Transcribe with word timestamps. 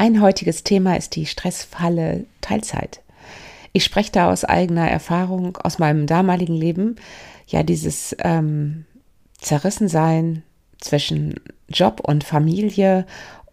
Mein 0.00 0.20
heutiges 0.20 0.62
Thema 0.62 0.96
ist 0.96 1.16
die 1.16 1.26
Stressfalle 1.26 2.24
Teilzeit. 2.40 3.00
Ich 3.72 3.82
spreche 3.82 4.12
da 4.12 4.30
aus 4.30 4.44
eigener 4.44 4.88
Erfahrung, 4.88 5.56
aus 5.56 5.80
meinem 5.80 6.06
damaligen 6.06 6.54
Leben. 6.54 6.94
Ja, 7.48 7.64
dieses 7.64 8.14
ähm, 8.20 8.84
Zerrissensein 9.40 10.44
zwischen 10.78 11.40
Job 11.68 11.98
und 12.04 12.22
Familie 12.22 13.06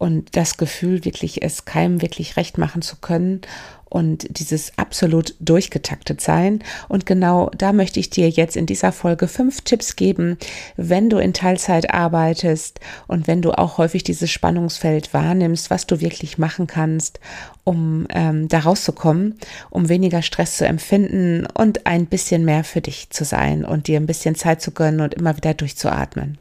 und 0.05 0.35
das 0.35 0.57
Gefühl, 0.57 1.03
wirklich 1.03 1.41
es 1.41 1.65
keinem 1.65 1.99
wirklich 1.99 2.37
recht 2.37 2.59
machen 2.59 2.83
zu 2.83 2.97
können 2.97 3.41
und 3.85 4.37
dieses 4.37 4.77
absolut 4.77 5.33
durchgetaktet 5.39 6.21
sein. 6.21 6.63
Und 6.87 7.07
genau 7.07 7.49
da 7.57 7.73
möchte 7.73 7.99
ich 7.99 8.11
dir 8.11 8.29
jetzt 8.29 8.55
in 8.55 8.67
dieser 8.67 8.91
Folge 8.91 9.27
fünf 9.27 9.61
Tipps 9.61 9.95
geben, 9.95 10.37
wenn 10.77 11.09
du 11.09 11.17
in 11.17 11.33
Teilzeit 11.33 11.91
arbeitest 11.91 12.79
und 13.07 13.25
wenn 13.25 13.41
du 13.41 13.53
auch 13.53 13.79
häufig 13.79 14.03
dieses 14.03 14.29
Spannungsfeld 14.29 15.11
wahrnimmst, 15.11 15.71
was 15.71 15.87
du 15.87 16.01
wirklich 16.01 16.37
machen 16.37 16.67
kannst, 16.67 17.19
um 17.63 18.05
ähm, 18.11 18.47
da 18.47 18.59
rauszukommen, 18.59 19.39
um 19.71 19.89
weniger 19.89 20.21
Stress 20.21 20.57
zu 20.57 20.67
empfinden 20.67 21.47
und 21.51 21.87
ein 21.87 22.05
bisschen 22.05 22.45
mehr 22.45 22.63
für 22.63 22.81
dich 22.81 23.09
zu 23.09 23.25
sein 23.25 23.65
und 23.65 23.87
dir 23.87 23.99
ein 23.99 24.05
bisschen 24.05 24.35
Zeit 24.35 24.61
zu 24.61 24.69
gönnen 24.69 25.01
und 25.01 25.15
immer 25.15 25.35
wieder 25.35 25.55
durchzuatmen. 25.55 26.37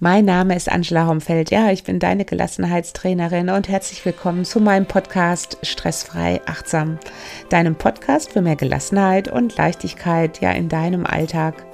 Mein 0.00 0.26
Name 0.26 0.54
ist 0.54 0.70
Angela 0.70 1.08
Homfeld. 1.08 1.50
Ja, 1.50 1.72
ich 1.72 1.82
bin 1.82 1.98
deine 1.98 2.24
Gelassenheitstrainerin 2.24 3.50
und 3.50 3.68
herzlich 3.68 4.04
willkommen 4.04 4.44
zu 4.44 4.60
meinem 4.60 4.86
Podcast 4.86 5.58
Stressfrei 5.62 6.40
Achtsam. 6.46 7.00
Deinem 7.48 7.74
Podcast 7.74 8.30
für 8.30 8.40
mehr 8.40 8.54
Gelassenheit 8.54 9.26
und 9.26 9.56
Leichtigkeit 9.56 10.40
ja 10.40 10.52
in 10.52 10.68
deinem 10.68 11.04
Alltag. 11.04 11.66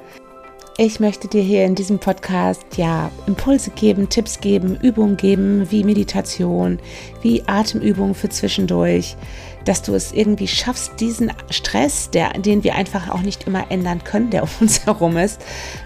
Ich 0.79 1.01
möchte 1.01 1.29
dir 1.29 1.43
hier 1.43 1.67
in 1.67 1.75
diesem 1.75 1.99
Podcast 1.99 2.65
ja 2.77 3.11
Impulse 3.27 3.71
geben, 3.73 4.09
Tipps 4.09 4.41
geben, 4.41 4.79
Übungen 4.81 5.19
geben, 5.19 5.71
wie 5.71 5.85
Meditation, 5.85 6.79
wie 7.21 7.43
Atemübungen 7.47 8.15
für 8.15 8.31
zwischendurch, 8.31 9.19
dass 9.65 9.83
du 9.83 9.95
es 9.95 10.13
irgendwie 10.13 10.49
schaffst, 10.49 11.01
diesen 11.01 11.33
Stress, 11.51 12.11
der, 12.11 12.31
den 12.35 12.65
wir 12.65 12.75
einfach 12.75 13.09
auch 13.09 13.23
nicht 13.23 13.47
immer 13.47 13.71
ändern 13.71 14.05
können, 14.05 14.31
der 14.31 14.43
um 14.43 14.49
uns 14.61 14.87
herum 14.87 15.17
ist, 15.17 15.41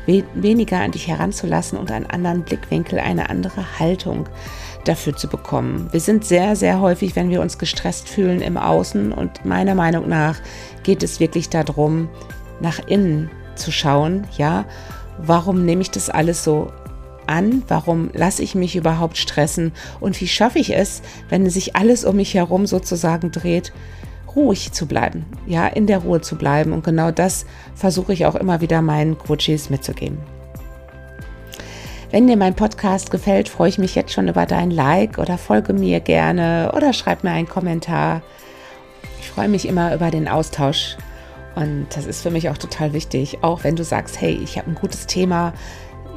we 0.07 0.25
weniger 0.35 0.81
an 0.81 0.93
dich 0.93 1.09
heranzulassen 1.09 1.79
und 1.79 1.91
einen 1.91 2.07
anderen 2.07 2.43
Blickwinkel, 2.43 2.99
eine 2.99 3.31
andere 3.31 3.79
Haltung 3.79 4.29
dafür 4.85 5.17
zu 5.17 5.29
bekommen. 5.29 5.89
Wir 5.93 6.01
sind 6.01 6.25
sehr, 6.25 6.57
sehr 6.57 6.81
häufig, 6.81 7.15
wenn 7.15 7.31
wir 7.31 7.41
uns 7.41 7.59
gestresst 7.59 8.09
fühlen 8.09 8.41
im 8.41 8.57
Außen 8.57 9.13
und 9.13 9.45
meiner 9.45 9.75
Meinung 9.75 10.09
nach 10.09 10.39
geht 10.83 11.03
es 11.03 11.21
wirklich 11.21 11.49
darum, 11.49 12.09
nach 12.61 12.79
innen 12.87 13.31
zu 13.55 13.71
schauen, 13.71 14.27
ja, 14.37 14.65
warum 15.19 15.65
nehme 15.65 15.83
ich 15.83 15.91
das 15.91 16.11
alles 16.11 16.45
so 16.45 16.73
an? 17.29 17.63
Warum 17.69 18.11
lasse 18.13 18.43
ich 18.43 18.55
mich 18.55 18.77
überhaupt 18.77 19.17
stressen? 19.17 19.73
Und 20.01 20.21
wie 20.21 20.29
schaffe 20.29 20.59
ich 20.59 20.75
es, 20.75 21.03
wenn 21.29 21.49
sich 21.51 21.77
alles 21.77 22.05
um 22.05 22.17
mich 22.17 22.35
herum 22.35 22.67
sozusagen 22.67 23.31
dreht, 23.31 23.73
ruhig 24.35 24.73
zu 24.73 24.87
bleiben, 24.87 25.27
ja, 25.47 25.67
in 25.67 25.87
der 25.87 25.99
Ruhe 25.99 26.21
zu 26.21 26.37
bleiben. 26.37 26.73
Und 26.73 26.85
genau 26.85 27.11
das 27.11 27.47
versuche 27.75 28.13
ich 28.13 28.27
auch 28.27 28.35
immer 28.35 28.61
wieder 28.61 28.83
meinen 28.83 29.19
Coaches 29.19 29.71
mitzugeben. 29.71 30.19
Wenn 32.11 32.27
dir 32.27 32.39
mein 32.39 32.55
Podcast 32.55 33.11
gefällt, 33.11 33.51
freue 33.51 33.69
ich 33.69 33.79
mich 33.79 33.95
jetzt 33.95 34.13
schon 34.13 34.29
über 34.29 34.47
dein 34.47 34.71
Like 34.71 35.19
oder 35.19 35.37
folge 35.37 35.75
mir 35.75 36.01
gerne 36.01 36.73
oder 36.75 36.95
schreib 36.95 37.23
mir 37.23 37.33
einen 37.33 37.49
Kommentar. 37.49 38.23
Ich 39.21 39.29
freue 39.29 39.49
mich 39.49 39.69
immer 39.69 39.95
über 39.95 40.11
den 40.11 40.27
Austausch 40.27 40.97
und 41.55 41.87
das 41.95 42.07
ist 42.07 42.23
für 42.23 42.31
mich 42.31 42.49
auch 42.49 42.57
total 42.57 42.95
wichtig. 42.95 43.39
Auch 43.43 43.63
wenn 43.63 43.77
du 43.77 43.85
sagst, 43.85 44.21
hey, 44.21 44.33
ich 44.43 44.57
habe 44.57 44.71
ein 44.71 44.75
gutes 44.75 45.07
Thema, 45.07 45.53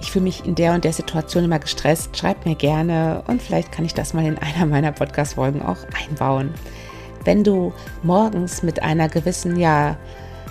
ich 0.02 0.12
fühle 0.12 0.24
mich 0.24 0.46
in 0.46 0.56
der 0.56 0.74
und 0.74 0.84
der 0.84 0.94
Situation 0.94 1.46
immer 1.46 1.60
gestresst, 1.60 2.18
schreib 2.18 2.46
mir 2.46 2.56
gerne 2.56 3.24
und 3.28 3.42
vielleicht 3.42 3.72
kann 3.72 3.86
ich 3.86 3.94
das 3.94 4.14
mal 4.14 4.26
in 4.26 4.38
einer 4.38 4.66
meiner 4.66 4.92
Podcast-Folgen 4.92 5.62
auch 5.62 5.78
einbauen. 6.10 6.54
Wenn 7.24 7.44
du 7.44 7.72
morgens 8.02 8.64
mit 8.64 8.82
einer 8.82 9.08
gewissen 9.08 9.58
ja, 9.58 9.98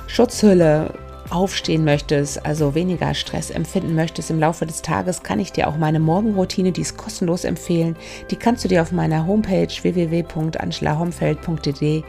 Schutzhülle 0.06 0.94
aufstehen 1.30 1.84
möchtest, 1.84 2.44
also 2.44 2.74
weniger 2.74 3.14
Stress 3.14 3.50
empfinden 3.50 3.94
möchtest 3.94 4.30
im 4.30 4.40
Laufe 4.40 4.66
des 4.66 4.82
Tages, 4.82 5.22
kann 5.22 5.40
ich 5.40 5.52
dir 5.52 5.68
auch 5.68 5.76
meine 5.76 6.00
Morgenroutine, 6.00 6.72
die 6.72 6.80
ist 6.80 6.96
kostenlos 6.96 7.44
empfehlen. 7.44 7.96
Die 8.30 8.36
kannst 8.36 8.64
du 8.64 8.68
dir 8.68 8.80
auf 8.82 8.92
meiner 8.92 9.26
Homepage 9.26 9.68
www.angelahomfeld.de 9.68 12.02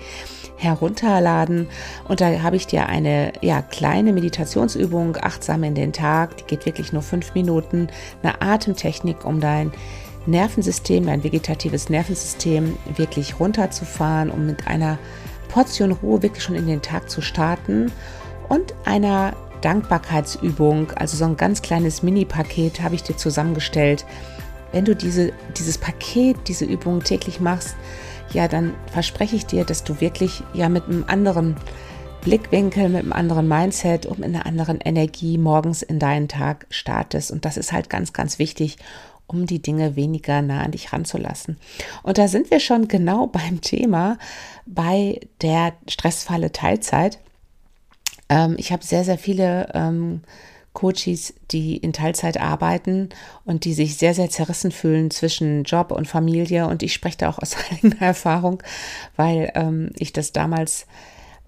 herunterladen. 0.57 1.67
Und 2.07 2.21
da 2.21 2.41
habe 2.41 2.55
ich 2.55 2.67
dir 2.67 2.85
eine 2.87 3.33
ja, 3.41 3.61
kleine 3.61 4.13
Meditationsübung 4.13 5.17
achtsam 5.19 5.63
in 5.63 5.75
den 5.75 5.93
Tag, 5.93 6.37
die 6.37 6.43
geht 6.43 6.65
wirklich 6.65 6.93
nur 6.93 7.01
fünf 7.01 7.33
Minuten, 7.33 7.87
eine 8.21 8.41
Atemtechnik, 8.41 9.25
um 9.25 9.39
dein 9.39 9.71
Nervensystem, 10.27 11.07
dein 11.07 11.23
vegetatives 11.23 11.89
Nervensystem 11.89 12.77
wirklich 12.95 13.39
runterzufahren, 13.39 14.29
um 14.29 14.45
mit 14.45 14.67
einer 14.67 14.99
Portion 15.49 15.91
Ruhe 15.91 16.21
wirklich 16.21 16.43
schon 16.43 16.55
in 16.55 16.67
den 16.67 16.81
Tag 16.81 17.09
zu 17.09 17.21
starten 17.21 17.91
und 18.51 18.73
einer 18.83 19.33
Dankbarkeitsübung, 19.61 20.91
also 20.91 21.15
so 21.15 21.23
ein 21.23 21.37
ganz 21.37 21.61
kleines 21.61 22.03
Mini-Paket 22.03 22.81
habe 22.81 22.95
ich 22.95 23.03
dir 23.03 23.15
zusammengestellt. 23.15 24.05
Wenn 24.73 24.83
du 24.83 24.93
diese, 24.93 25.31
dieses 25.57 25.77
Paket, 25.77 26.35
diese 26.49 26.65
Übung 26.65 27.01
täglich 27.01 27.39
machst, 27.39 27.77
ja, 28.33 28.49
dann 28.49 28.73
verspreche 28.87 29.37
ich 29.37 29.45
dir, 29.45 29.63
dass 29.63 29.85
du 29.85 30.01
wirklich 30.01 30.43
ja 30.53 30.67
mit 30.67 30.83
einem 30.83 31.05
anderen 31.07 31.55
Blickwinkel, 32.23 32.89
mit 32.89 33.03
einem 33.03 33.13
anderen 33.13 33.47
Mindset 33.47 34.05
und 34.05 34.19
mit 34.19 34.27
einer 34.27 34.45
anderen 34.45 34.81
Energie 34.81 35.37
morgens 35.37 35.81
in 35.81 35.97
deinen 35.97 36.27
Tag 36.27 36.67
startest. 36.69 37.31
Und 37.31 37.45
das 37.45 37.55
ist 37.55 37.71
halt 37.71 37.89
ganz, 37.89 38.11
ganz 38.11 38.37
wichtig, 38.37 38.75
um 39.27 39.45
die 39.45 39.61
Dinge 39.61 39.95
weniger 39.95 40.41
nah 40.41 40.61
an 40.61 40.71
dich 40.71 40.91
ranzulassen. 40.91 41.57
Und 42.03 42.17
da 42.17 42.27
sind 42.27 42.51
wir 42.51 42.59
schon 42.59 42.89
genau 42.89 43.27
beim 43.27 43.61
Thema 43.61 44.17
bei 44.65 45.21
der 45.41 45.71
Stressfalle 45.87 46.51
Teilzeit. 46.51 47.17
Ähm, 48.31 48.55
ich 48.57 48.71
habe 48.71 48.83
sehr, 48.83 49.03
sehr 49.03 49.17
viele 49.17 49.69
ähm, 49.73 50.21
Coaches, 50.73 51.33
die 51.51 51.75
in 51.75 51.91
Teilzeit 51.91 52.39
arbeiten 52.39 53.09
und 53.45 53.65
die 53.65 53.73
sich 53.73 53.97
sehr, 53.97 54.13
sehr 54.13 54.29
zerrissen 54.29 54.71
fühlen 54.71 55.11
zwischen 55.11 55.65
Job 55.65 55.91
und 55.91 56.07
Familie. 56.07 56.65
Und 56.67 56.81
ich 56.81 56.93
spreche 56.93 57.17
da 57.17 57.29
auch 57.29 57.39
aus 57.39 57.55
eigener 57.71 58.01
Erfahrung, 58.01 58.63
weil 59.17 59.51
ähm, 59.53 59.91
ich 59.97 60.13
das 60.13 60.31
damals, 60.31 60.87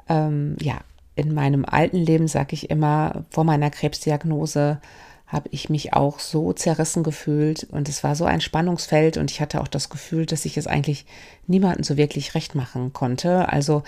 ähm, 0.09 0.57
ja, 0.61 0.79
in 1.15 1.33
meinem 1.33 1.63
alten 1.63 1.97
Leben, 1.97 2.27
sage 2.27 2.53
ich 2.53 2.69
immer, 2.69 3.23
vor 3.29 3.43
meiner 3.43 3.69
Krebsdiagnose, 3.69 4.81
habe 5.27 5.49
ich 5.51 5.69
mich 5.69 5.93
auch 5.93 6.19
so 6.19 6.53
zerrissen 6.53 7.03
gefühlt 7.03 7.63
und 7.71 7.87
es 7.87 8.03
war 8.03 8.15
so 8.15 8.25
ein 8.25 8.41
Spannungsfeld 8.41 9.17
und 9.17 9.31
ich 9.31 9.39
hatte 9.41 9.61
auch 9.61 9.67
das 9.67 9.89
Gefühl, 9.89 10.25
dass 10.25 10.45
ich 10.45 10.57
es 10.57 10.67
eigentlich 10.67 11.05
niemandem 11.47 11.83
so 11.83 11.97
wirklich 11.97 12.35
recht 12.35 12.55
machen 12.55 12.93
konnte. 12.93 13.49
Also 13.49 13.83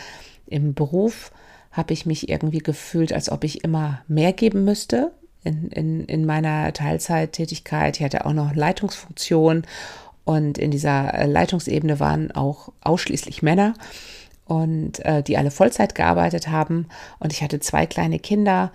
im 0.48 0.74
Beruf 0.74 1.32
habe 1.76 1.94
ich 1.94 2.06
mich 2.06 2.30
irgendwie 2.30 2.60
gefühlt, 2.60 3.12
als 3.12 3.30
ob 3.30 3.44
ich 3.44 3.64
immer 3.64 4.02
mehr 4.08 4.34
geben 4.34 4.64
müsste 4.64 5.12
in, 5.44 5.70
in, 5.70 6.06
in 6.06 6.26
meiner 6.26 6.72
Teilzeittätigkeit. 6.74 7.98
Ich 7.98 8.04
hatte 8.04 8.26
auch 8.26 8.34
noch 8.34 8.56
Leitungsfunktion 8.56 9.64
und 10.24 10.58
in 10.58 10.72
dieser 10.72 11.14
äh, 11.14 11.26
Leitungsebene 11.28 12.00
waren 12.00 12.32
auch 12.32 12.72
ausschließlich 12.82 13.44
Männer 13.44 13.74
und 14.46 15.04
äh, 15.06 15.22
die 15.22 15.38
alle 15.38 15.52
Vollzeit 15.52 15.96
gearbeitet 15.96 16.48
haben. 16.48 16.88
Und 17.20 17.34
ich 17.34 17.44
hatte 17.44 17.60
zwei 17.60 17.86
kleine 17.86 18.20
Kinder 18.20 18.72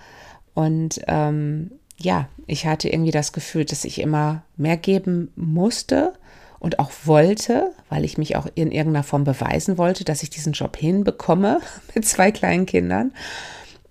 und 0.55 1.01
ähm, 1.09 1.73
ja, 1.97 2.29
ich 2.47 2.67
hatte 2.67 2.89
irgendwie 2.89 3.13
das 3.13 3.33
Gefühl, 3.33 3.65
dass 3.65 3.85
ich 3.85 4.01
immer 4.01 4.43
mehr 4.57 4.77
geben 4.77 5.33
musste 5.37 6.13
und 6.61 6.79
auch 6.79 6.93
wollte, 7.05 7.73
weil 7.89 8.05
ich 8.05 8.19
mich 8.19 8.37
auch 8.37 8.47
in 8.55 8.71
irgendeiner 8.71 9.03
Form 9.03 9.25
beweisen 9.25 9.79
wollte, 9.79 10.05
dass 10.05 10.23
ich 10.23 10.31
diesen 10.31 10.53
Job 10.53 10.77
hinbekomme 10.77 11.61
mit 11.95 12.07
zwei 12.07 12.31
kleinen 12.31 12.67
Kindern. 12.67 13.13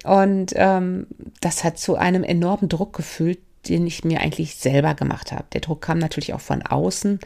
Und 0.06 0.54
ähm, 0.56 1.08
das 1.42 1.66
hat 1.66 1.78
zu 1.78 1.96
einem 1.96 2.24
enormen 2.24 2.70
Druck 2.70 2.96
gefühlt, 2.96 3.40
den 3.68 3.86
ich 3.86 4.06
mir 4.06 4.22
eigentlich 4.22 4.56
selber 4.56 4.94
gemacht 4.94 5.34
habe. 5.34 5.46
Der 5.52 5.62
Druck 5.62 5.82
kam 5.82 6.00
natürlich 6.00 6.34
auch 6.34 6.40
von 6.40 6.62
außen, 6.62 7.20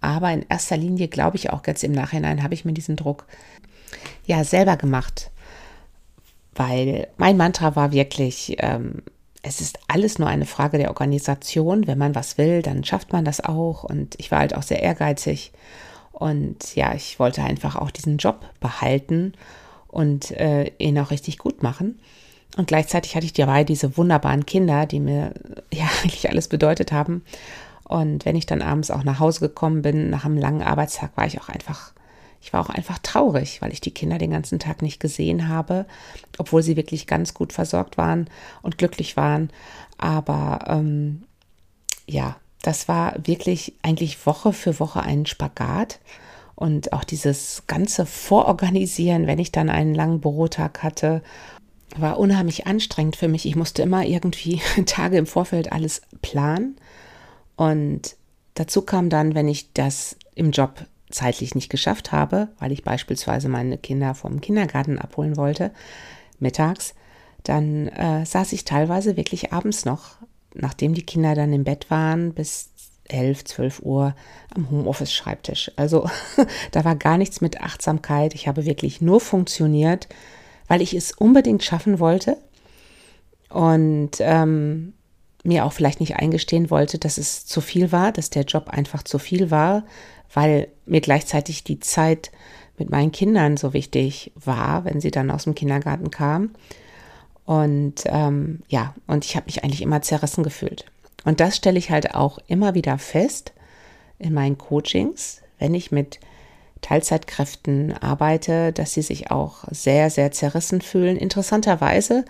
aber 0.00 0.32
in 0.32 0.46
erster 0.48 0.78
Linie 0.78 1.08
glaube 1.08 1.36
ich 1.36 1.50
auch 1.50 1.66
jetzt 1.66 1.84
im 1.84 1.92
Nachhinein 1.92 2.42
habe 2.42 2.54
ich 2.54 2.64
mir 2.64 2.72
diesen 2.72 2.96
Druck 2.96 3.26
ja 4.26 4.44
selber 4.44 4.76
gemacht, 4.76 5.30
weil 6.54 7.08
mein 7.16 7.36
Mantra 7.36 7.76
war 7.76 7.92
wirklich, 7.92 8.56
ähm, 8.60 9.02
es 9.46 9.60
ist 9.60 9.78
alles 9.88 10.18
nur 10.18 10.28
eine 10.28 10.46
Frage 10.46 10.78
der 10.78 10.88
Organisation. 10.88 11.86
Wenn 11.86 11.98
man 11.98 12.14
was 12.14 12.38
will, 12.38 12.62
dann 12.62 12.82
schafft 12.82 13.12
man 13.12 13.24
das 13.24 13.44
auch. 13.44 13.84
Und 13.84 14.14
ich 14.18 14.30
war 14.30 14.38
halt 14.38 14.56
auch 14.56 14.62
sehr 14.62 14.82
ehrgeizig. 14.82 15.52
Und 16.12 16.74
ja, 16.74 16.94
ich 16.94 17.18
wollte 17.18 17.42
einfach 17.42 17.76
auch 17.76 17.90
diesen 17.90 18.16
Job 18.16 18.46
behalten 18.60 19.34
und 19.88 20.30
äh, 20.32 20.72
ihn 20.78 20.98
auch 20.98 21.10
richtig 21.10 21.38
gut 21.38 21.62
machen. 21.62 22.00
Und 22.56 22.68
gleichzeitig 22.68 23.16
hatte 23.16 23.26
ich 23.26 23.32
dabei 23.34 23.64
diese 23.64 23.96
wunderbaren 23.98 24.46
Kinder, 24.46 24.86
die 24.86 25.00
mir 25.00 25.34
ja 25.72 25.84
eigentlich 26.02 26.30
alles 26.30 26.48
bedeutet 26.48 26.90
haben. 26.90 27.22
Und 27.84 28.24
wenn 28.24 28.36
ich 28.36 28.46
dann 28.46 28.62
abends 28.62 28.90
auch 28.90 29.04
nach 29.04 29.20
Hause 29.20 29.40
gekommen 29.40 29.82
bin, 29.82 30.08
nach 30.08 30.24
einem 30.24 30.38
langen 30.38 30.62
Arbeitstag, 30.62 31.14
war 31.16 31.26
ich 31.26 31.38
auch 31.38 31.50
einfach, 31.50 31.92
ich 32.44 32.52
war 32.52 32.60
auch 32.60 32.68
einfach 32.68 32.98
traurig, 32.98 33.62
weil 33.62 33.72
ich 33.72 33.80
die 33.80 33.90
Kinder 33.90 34.18
den 34.18 34.30
ganzen 34.30 34.58
Tag 34.58 34.82
nicht 34.82 35.00
gesehen 35.00 35.48
habe, 35.48 35.86
obwohl 36.36 36.62
sie 36.62 36.76
wirklich 36.76 37.06
ganz 37.06 37.32
gut 37.32 37.54
versorgt 37.54 37.96
waren 37.96 38.28
und 38.60 38.76
glücklich 38.76 39.16
waren. 39.16 39.48
Aber 39.96 40.58
ähm, 40.68 41.22
ja, 42.06 42.36
das 42.60 42.86
war 42.86 43.14
wirklich 43.26 43.72
eigentlich 43.80 44.26
Woche 44.26 44.52
für 44.52 44.78
Woche 44.78 45.00
ein 45.00 45.24
Spagat. 45.24 46.00
Und 46.54 46.92
auch 46.92 47.02
dieses 47.02 47.62
ganze 47.66 48.04
Vororganisieren, 48.04 49.26
wenn 49.26 49.38
ich 49.38 49.50
dann 49.50 49.70
einen 49.70 49.94
langen 49.94 50.20
Bürotag 50.20 50.82
hatte, 50.82 51.22
war 51.96 52.18
unheimlich 52.18 52.66
anstrengend 52.66 53.16
für 53.16 53.28
mich. 53.28 53.46
Ich 53.46 53.56
musste 53.56 53.80
immer 53.80 54.04
irgendwie 54.04 54.60
Tage 54.86 55.16
im 55.16 55.26
Vorfeld 55.26 55.72
alles 55.72 56.02
planen. 56.20 56.76
Und 57.56 58.16
dazu 58.52 58.82
kam 58.82 59.08
dann, 59.08 59.34
wenn 59.34 59.48
ich 59.48 59.72
das 59.72 60.18
im 60.34 60.50
Job 60.50 60.84
zeitlich 61.14 61.54
nicht 61.54 61.70
geschafft 61.70 62.12
habe, 62.12 62.48
weil 62.58 62.72
ich 62.72 62.84
beispielsweise 62.84 63.48
meine 63.48 63.78
Kinder 63.78 64.14
vom 64.14 64.40
Kindergarten 64.40 64.98
abholen 64.98 65.36
wollte, 65.36 65.70
mittags, 66.38 66.94
dann 67.42 67.88
äh, 67.88 68.24
saß 68.24 68.52
ich 68.52 68.64
teilweise 68.64 69.16
wirklich 69.16 69.52
abends 69.52 69.84
noch, 69.84 70.16
nachdem 70.54 70.94
die 70.94 71.06
Kinder 71.06 71.34
dann 71.34 71.52
im 71.52 71.64
Bett 71.64 71.90
waren, 71.90 72.32
bis 72.32 72.70
11, 73.08 73.44
12 73.44 73.80
Uhr 73.80 74.14
am 74.54 74.70
Homeoffice-Schreibtisch. 74.70 75.70
Also 75.76 76.08
da 76.72 76.84
war 76.84 76.96
gar 76.96 77.18
nichts 77.18 77.40
mit 77.40 77.60
Achtsamkeit. 77.60 78.34
Ich 78.34 78.48
habe 78.48 78.64
wirklich 78.64 79.00
nur 79.00 79.20
funktioniert, 79.20 80.08
weil 80.68 80.80
ich 80.80 80.94
es 80.94 81.12
unbedingt 81.12 81.62
schaffen 81.62 81.98
wollte 81.98 82.38
und 83.50 84.12
ähm, 84.20 84.94
mir 85.44 85.66
auch 85.66 85.72
vielleicht 85.74 86.00
nicht 86.00 86.16
eingestehen 86.16 86.70
wollte, 86.70 86.98
dass 86.98 87.18
es 87.18 87.44
zu 87.44 87.60
viel 87.60 87.92
war, 87.92 88.12
dass 88.12 88.30
der 88.30 88.44
Job 88.44 88.70
einfach 88.70 89.02
zu 89.02 89.18
viel 89.18 89.50
war, 89.50 89.84
weil 90.32 90.68
mir 90.86 91.00
gleichzeitig 91.00 91.64
die 91.64 91.80
Zeit 91.80 92.30
mit 92.78 92.90
meinen 92.90 93.12
Kindern 93.12 93.56
so 93.56 93.72
wichtig 93.72 94.32
war, 94.34 94.84
wenn 94.84 95.00
sie 95.00 95.10
dann 95.10 95.30
aus 95.30 95.44
dem 95.44 95.54
Kindergarten 95.54 96.10
kamen. 96.10 96.54
Und 97.44 98.04
ähm, 98.06 98.60
ja, 98.68 98.94
und 99.06 99.24
ich 99.24 99.36
habe 99.36 99.46
mich 99.46 99.62
eigentlich 99.62 99.82
immer 99.82 100.02
zerrissen 100.02 100.42
gefühlt. 100.42 100.86
Und 101.24 101.40
das 101.40 101.56
stelle 101.56 101.78
ich 101.78 101.90
halt 101.90 102.14
auch 102.14 102.38
immer 102.48 102.74
wieder 102.74 102.98
fest 102.98 103.52
in 104.18 104.32
meinen 104.32 104.58
Coachings, 104.58 105.42
wenn 105.58 105.74
ich 105.74 105.92
mit 105.92 106.20
Teilzeitkräften 106.80 107.94
arbeite, 107.96 108.72
dass 108.72 108.92
sie 108.92 109.02
sich 109.02 109.30
auch 109.30 109.64
sehr, 109.70 110.10
sehr 110.10 110.32
zerrissen 110.32 110.80
fühlen. 110.80 111.16
Interessanterweise 111.16 112.24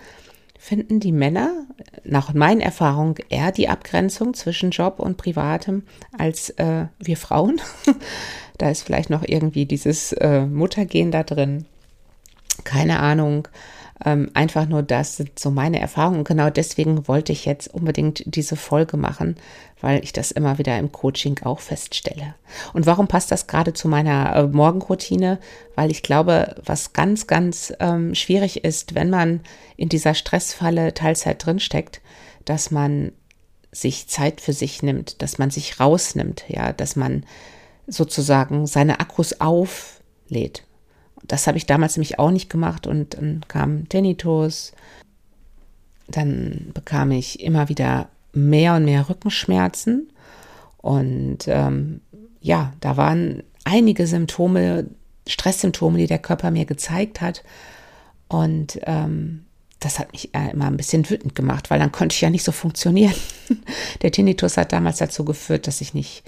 finden 0.57 0.99
die 0.99 1.11
Männer 1.11 1.65
nach 2.03 2.33
meinen 2.33 2.61
Erfahrungen 2.61 3.15
eher 3.29 3.51
die 3.51 3.69
Abgrenzung 3.69 4.33
zwischen 4.33 4.71
Job 4.71 4.99
und 4.99 5.17
Privatem 5.17 5.83
als 6.17 6.49
äh, 6.51 6.85
wir 6.99 7.17
Frauen. 7.17 7.61
da 8.57 8.69
ist 8.69 8.83
vielleicht 8.83 9.09
noch 9.09 9.23
irgendwie 9.25 9.65
dieses 9.65 10.13
äh, 10.13 10.45
Muttergehen 10.45 11.11
da 11.11 11.23
drin. 11.23 11.65
Keine 12.63 12.99
Ahnung. 12.99 13.47
Ähm, 14.03 14.29
einfach 14.33 14.67
nur 14.67 14.83
das 14.83 15.17
sind 15.17 15.39
so 15.39 15.51
meine 15.51 15.79
Erfahrungen. 15.79 16.19
Und 16.19 16.27
genau 16.27 16.49
deswegen 16.49 17.07
wollte 17.07 17.31
ich 17.31 17.45
jetzt 17.45 17.73
unbedingt 17.73 18.23
diese 18.25 18.57
Folge 18.57 18.97
machen, 18.97 19.37
weil 19.79 20.03
ich 20.03 20.11
das 20.11 20.31
immer 20.31 20.57
wieder 20.57 20.77
im 20.77 20.91
Coaching 20.91 21.39
auch 21.43 21.59
feststelle. 21.59 22.35
Und 22.73 22.85
warum 22.85 23.07
passt 23.07 23.31
das 23.31 23.47
gerade 23.47 23.73
zu 23.73 23.87
meiner 23.87 24.35
äh, 24.35 24.47
Morgenroutine? 24.47 25.39
Weil 25.75 25.91
ich 25.91 26.03
glaube, 26.03 26.55
was 26.65 26.91
ganz, 26.91 27.27
ganz 27.27 27.73
ähm, 27.79 28.15
schwierig 28.15 28.65
ist, 28.65 28.95
wenn 28.95 29.09
man 29.09 29.41
in 29.77 29.87
dieser 29.87 30.13
Stressfalle 30.13 30.93
Teilzeit 30.93 31.45
drinsteckt, 31.45 32.01
dass 32.43 32.71
man 32.71 33.13
sich 33.71 34.07
Zeit 34.07 34.41
für 34.41 34.53
sich 34.53 34.83
nimmt, 34.83 35.21
dass 35.21 35.37
man 35.37 35.51
sich 35.51 35.79
rausnimmt, 35.79 36.45
ja, 36.47 36.73
dass 36.73 36.95
man 36.95 37.25
sozusagen 37.87 38.67
seine 38.67 38.99
Akkus 38.99 39.39
auflädt 39.39 40.63
das 41.27 41.47
habe 41.47 41.57
ich 41.57 41.65
damals 41.65 41.95
nämlich 41.95 42.19
auch 42.19 42.31
nicht 42.31 42.49
gemacht 42.49 42.87
und 42.87 43.15
dann 43.15 43.41
kam 43.47 43.89
Tinnitus. 43.89 44.73
Dann 46.07 46.71
bekam 46.73 47.11
ich 47.11 47.41
immer 47.41 47.69
wieder 47.69 48.09
mehr 48.33 48.75
und 48.75 48.85
mehr 48.85 49.09
Rückenschmerzen. 49.09 50.09
Und 50.77 51.47
ähm, 51.47 52.01
ja, 52.41 52.73
da 52.79 52.95
waren 52.95 53.41
einige 53.63 54.05
Symptome, 54.05 54.85
Stresssymptome, 55.27 55.97
die 55.97 56.07
der 56.07 56.19
Körper 56.19 56.51
mir 56.51 56.65
gezeigt 56.65 57.21
hat. 57.21 57.43
Und 58.27 58.79
ähm, 58.83 59.45
das 59.79 59.99
hat 59.99 60.11
mich 60.11 60.33
immer 60.33 60.65
ein 60.65 60.77
bisschen 60.77 61.09
wütend 61.09 61.35
gemacht, 61.35 61.69
weil 61.69 61.79
dann 61.79 61.91
konnte 61.91 62.13
ich 62.13 62.21
ja 62.21 62.29
nicht 62.29 62.43
so 62.43 62.51
funktionieren. 62.51 63.13
Der 64.01 64.11
Tinnitus 64.11 64.57
hat 64.57 64.71
damals 64.71 64.97
dazu 64.97 65.25
geführt, 65.25 65.67
dass 65.67 65.81
ich 65.81 65.93
nicht 65.93 66.23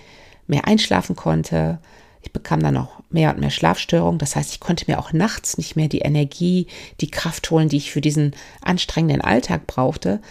mehr 0.47 0.67
einschlafen 0.67 1.15
konnte, 1.15 1.79
ich 2.21 2.31
bekam 2.31 2.61
dann 2.61 2.77
auch 2.77 2.99
mehr 3.09 3.33
und 3.33 3.39
mehr 3.39 3.51
Schlafstörungen. 3.51 4.19
Das 4.19 4.35
heißt, 4.35 4.51
ich 4.51 4.59
konnte 4.59 4.85
mir 4.87 4.99
auch 4.99 5.13
nachts 5.13 5.57
nicht 5.57 5.75
mehr 5.75 5.87
die 5.87 5.99
Energie, 5.99 6.67
die 6.99 7.11
Kraft 7.11 7.49
holen, 7.51 7.69
die 7.69 7.77
ich 7.77 7.91
für 7.91 8.01
diesen 8.01 8.35
anstrengenden 8.61 9.21
Alltag 9.21 9.67
brauchte. 9.67 10.21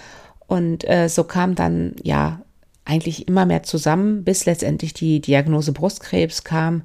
Und 0.46 0.88
äh, 0.88 1.08
so 1.08 1.24
kam 1.24 1.54
dann 1.54 1.96
ja 2.02 2.40
eigentlich 2.84 3.28
immer 3.28 3.46
mehr 3.46 3.62
zusammen, 3.62 4.24
bis 4.24 4.46
letztendlich 4.46 4.94
die 4.94 5.20
Diagnose 5.20 5.72
Brustkrebs 5.72 6.44
kam, 6.44 6.82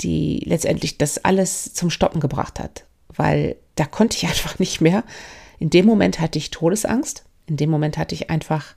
die 0.00 0.42
letztendlich 0.46 0.98
das 0.98 1.24
alles 1.24 1.74
zum 1.74 1.90
Stoppen 1.90 2.20
gebracht 2.20 2.60
hat. 2.60 2.84
Weil 3.08 3.56
da 3.74 3.84
konnte 3.84 4.16
ich 4.16 4.26
einfach 4.28 4.58
nicht 4.58 4.80
mehr. 4.80 5.04
In 5.58 5.70
dem 5.70 5.86
Moment 5.86 6.20
hatte 6.20 6.38
ich 6.38 6.50
Todesangst. 6.50 7.24
In 7.46 7.56
dem 7.56 7.70
Moment 7.70 7.98
hatte 7.98 8.14
ich 8.14 8.30
einfach 8.30 8.74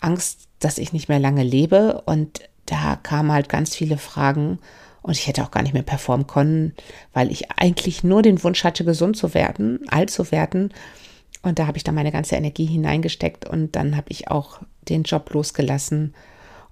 Angst, 0.00 0.48
dass 0.60 0.78
ich 0.78 0.92
nicht 0.92 1.08
mehr 1.08 1.18
lange 1.18 1.42
lebe. 1.42 2.02
Und 2.06 2.40
da 2.66 2.96
kamen 2.96 3.32
halt 3.32 3.48
ganz 3.48 3.74
viele 3.74 3.98
Fragen 3.98 4.58
und 5.02 5.12
ich 5.12 5.26
hätte 5.26 5.42
auch 5.42 5.50
gar 5.50 5.62
nicht 5.62 5.72
mehr 5.72 5.82
performen 5.82 6.26
können, 6.26 6.74
weil 7.12 7.30
ich 7.30 7.50
eigentlich 7.52 8.04
nur 8.04 8.22
den 8.22 8.42
Wunsch 8.44 8.64
hatte, 8.64 8.84
gesund 8.84 9.16
zu 9.16 9.34
werden, 9.34 9.80
alt 9.88 10.10
zu 10.10 10.30
werden. 10.30 10.72
Und 11.42 11.58
da 11.58 11.66
habe 11.66 11.78
ich 11.78 11.84
dann 11.84 11.94
meine 11.94 12.12
ganze 12.12 12.36
Energie 12.36 12.66
hineingesteckt 12.66 13.48
und 13.48 13.76
dann 13.76 13.96
habe 13.96 14.08
ich 14.10 14.28
auch 14.30 14.60
den 14.88 15.04
Job 15.04 15.30
losgelassen 15.32 16.14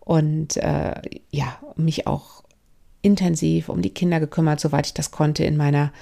und 0.00 0.56
äh, 0.58 1.00
ja, 1.31 1.58
mich 1.76 2.06
auch 2.06 2.43
intensiv 3.00 3.69
um 3.69 3.81
die 3.81 3.94
Kinder 3.94 4.20
gekümmert, 4.20 4.61
soweit 4.61 4.87
ich 4.87 4.94
das 4.94 5.11
konnte 5.11 5.44
in 5.44 5.56
meiner 5.56 5.93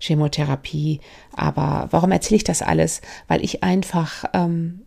Chemotherapie. 0.00 1.00
Aber 1.34 1.88
warum 1.90 2.10
erzähle 2.12 2.36
ich 2.36 2.44
das 2.44 2.62
alles? 2.62 3.00
Weil 3.28 3.44
ich 3.44 3.62
einfach 3.62 4.24
ähm, 4.32 4.85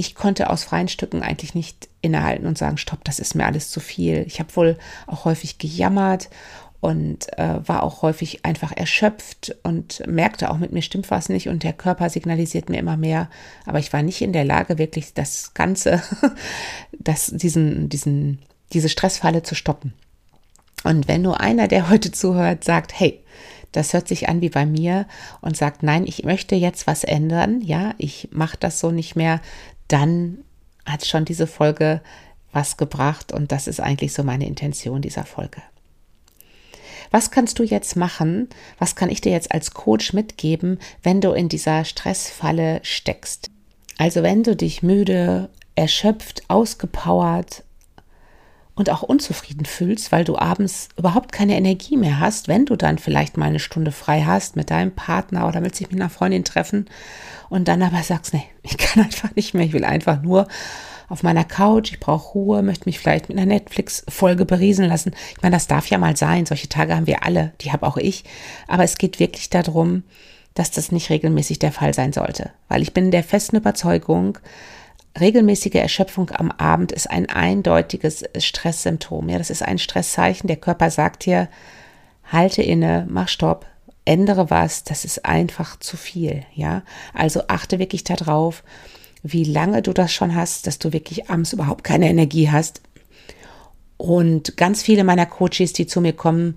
ich 0.00 0.14
konnte 0.14 0.48
aus 0.48 0.62
freien 0.62 0.86
Stücken 0.86 1.22
eigentlich 1.22 1.56
nicht 1.56 1.88
innehalten 2.02 2.46
und 2.46 2.56
sagen, 2.56 2.78
stopp, 2.78 3.02
das 3.02 3.18
ist 3.18 3.34
mir 3.34 3.44
alles 3.44 3.68
zu 3.68 3.80
viel. 3.80 4.22
Ich 4.28 4.38
habe 4.38 4.54
wohl 4.54 4.78
auch 5.08 5.24
häufig 5.24 5.58
gejammert 5.58 6.30
und 6.78 7.36
äh, 7.36 7.66
war 7.66 7.82
auch 7.82 8.02
häufig 8.02 8.44
einfach 8.44 8.70
erschöpft 8.70 9.56
und 9.64 10.06
merkte 10.06 10.52
auch, 10.52 10.58
mit 10.58 10.70
mir 10.70 10.82
stimmt 10.82 11.10
was 11.10 11.28
nicht 11.28 11.48
und 11.48 11.64
der 11.64 11.72
Körper 11.72 12.10
signalisiert 12.10 12.68
mir 12.68 12.78
immer 12.78 12.96
mehr. 12.96 13.28
Aber 13.66 13.80
ich 13.80 13.92
war 13.92 14.04
nicht 14.04 14.22
in 14.22 14.32
der 14.32 14.44
Lage, 14.44 14.78
wirklich 14.78 15.14
das 15.14 15.52
Ganze, 15.52 16.00
das, 16.92 17.32
diesen, 17.34 17.88
diesen, 17.88 18.38
diese 18.72 18.88
Stressfalle 18.88 19.42
zu 19.42 19.56
stoppen. 19.56 19.94
Und 20.84 21.08
wenn 21.08 21.22
nur 21.22 21.40
einer, 21.40 21.66
der 21.66 21.90
heute 21.90 22.12
zuhört, 22.12 22.62
sagt, 22.62 22.92
hey, 23.00 23.20
das 23.72 23.92
hört 23.92 24.06
sich 24.06 24.28
an 24.28 24.40
wie 24.42 24.48
bei 24.48 24.64
mir 24.64 25.06
und 25.40 25.56
sagt, 25.56 25.82
nein, 25.82 26.06
ich 26.06 26.22
möchte 26.22 26.54
jetzt 26.54 26.86
was 26.86 27.02
ändern, 27.02 27.60
ja, 27.60 27.94
ich 27.98 28.28
mache 28.30 28.56
das 28.58 28.78
so 28.78 28.92
nicht 28.92 29.16
mehr, 29.16 29.40
dann 29.88 30.38
hat 30.84 31.04
schon 31.06 31.24
diese 31.24 31.46
Folge 31.46 32.00
was 32.52 32.76
gebracht 32.76 33.32
und 33.32 33.52
das 33.52 33.66
ist 33.66 33.80
eigentlich 33.80 34.12
so 34.12 34.22
meine 34.22 34.46
Intention 34.46 35.02
dieser 35.02 35.24
Folge. 35.24 35.62
Was 37.10 37.30
kannst 37.30 37.58
du 37.58 37.62
jetzt 37.62 37.96
machen? 37.96 38.48
Was 38.78 38.94
kann 38.94 39.10
ich 39.10 39.20
dir 39.20 39.32
jetzt 39.32 39.52
als 39.52 39.72
Coach 39.72 40.12
mitgeben, 40.12 40.78
wenn 41.02 41.20
du 41.20 41.32
in 41.32 41.48
dieser 41.48 41.84
Stressfalle 41.84 42.80
steckst? 42.82 43.50
Also 43.96 44.22
wenn 44.22 44.42
du 44.42 44.54
dich 44.54 44.82
müde, 44.82 45.48
erschöpft, 45.74 46.42
ausgepowert 46.48 47.64
und 48.78 48.90
auch 48.90 49.02
unzufrieden 49.02 49.64
fühlst, 49.64 50.12
weil 50.12 50.24
du 50.24 50.38
abends 50.38 50.88
überhaupt 50.96 51.32
keine 51.32 51.56
Energie 51.56 51.96
mehr 51.96 52.20
hast, 52.20 52.46
wenn 52.46 52.64
du 52.64 52.76
dann 52.76 52.98
vielleicht 52.98 53.36
mal 53.36 53.46
eine 53.46 53.58
Stunde 53.58 53.90
frei 53.90 54.22
hast 54.22 54.54
mit 54.54 54.70
deinem 54.70 54.92
Partner 54.92 55.48
oder 55.48 55.62
willst 55.62 55.80
dich 55.80 55.90
mit 55.90 56.00
einer 56.00 56.10
Freundin 56.10 56.44
treffen 56.44 56.86
und 57.48 57.66
dann 57.66 57.82
aber 57.82 58.04
sagst, 58.04 58.34
nee, 58.34 58.44
ich 58.62 58.78
kann 58.78 59.02
einfach 59.04 59.34
nicht 59.34 59.52
mehr, 59.52 59.66
ich 59.66 59.72
will 59.72 59.84
einfach 59.84 60.22
nur 60.22 60.46
auf 61.08 61.24
meiner 61.24 61.44
Couch, 61.44 61.90
ich 61.90 61.98
brauche 61.98 62.34
Ruhe, 62.34 62.62
möchte 62.62 62.88
mich 62.88 63.00
vielleicht 63.00 63.28
mit 63.28 63.36
einer 63.36 63.46
Netflix-Folge 63.46 64.44
beriesen 64.44 64.84
lassen. 64.84 65.12
Ich 65.34 65.42
meine, 65.42 65.56
das 65.56 65.66
darf 65.66 65.88
ja 65.88 65.98
mal 65.98 66.16
sein, 66.16 66.46
solche 66.46 66.68
Tage 66.68 66.94
haben 66.94 67.08
wir 67.08 67.24
alle, 67.24 67.54
die 67.62 67.72
habe 67.72 67.84
auch 67.84 67.96
ich, 67.96 68.22
aber 68.68 68.84
es 68.84 68.96
geht 68.96 69.18
wirklich 69.18 69.50
darum, 69.50 70.04
dass 70.54 70.70
das 70.70 70.92
nicht 70.92 71.10
regelmäßig 71.10 71.58
der 71.58 71.72
Fall 71.72 71.94
sein 71.94 72.12
sollte, 72.12 72.50
weil 72.68 72.82
ich 72.82 72.94
bin 72.94 73.10
der 73.10 73.24
festen 73.24 73.56
Überzeugung, 73.56 74.38
regelmäßige 75.20 75.74
Erschöpfung 75.74 76.30
am 76.30 76.50
Abend 76.50 76.92
ist 76.92 77.10
ein 77.10 77.28
eindeutiges 77.28 78.24
Stresssymptom. 78.36 79.28
Ja, 79.28 79.38
das 79.38 79.50
ist 79.50 79.62
ein 79.62 79.78
Stresszeichen. 79.78 80.48
Der 80.48 80.56
Körper 80.56 80.90
sagt 80.90 81.26
dir, 81.26 81.48
halte 82.24 82.62
inne, 82.62 83.06
mach 83.08 83.28
Stopp, 83.28 83.66
ändere 84.04 84.50
was. 84.50 84.84
Das 84.84 85.04
ist 85.04 85.24
einfach 85.24 85.78
zu 85.78 85.96
viel. 85.96 86.44
Ja, 86.54 86.82
also 87.14 87.42
achte 87.48 87.78
wirklich 87.78 88.04
darauf, 88.04 88.62
wie 89.22 89.44
lange 89.44 89.82
du 89.82 89.92
das 89.92 90.12
schon 90.12 90.34
hast, 90.34 90.66
dass 90.66 90.78
du 90.78 90.92
wirklich 90.92 91.30
abends 91.30 91.52
überhaupt 91.52 91.84
keine 91.84 92.08
Energie 92.08 92.50
hast. 92.50 92.82
Und 93.96 94.56
ganz 94.56 94.82
viele 94.82 95.04
meiner 95.04 95.26
Coaches, 95.26 95.72
die 95.72 95.86
zu 95.86 96.00
mir 96.00 96.12
kommen, 96.12 96.56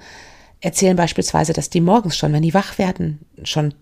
erzählen 0.62 0.96
beispielsweise, 0.96 1.53
dass 1.53 1.70
die 1.70 1.82
morgens 1.82 2.15
schon, 2.15 2.34
wenn 2.34 2.44
die 2.44 2.53
wach 2.53 2.77
werden, 2.77 3.20
schon 3.44 3.74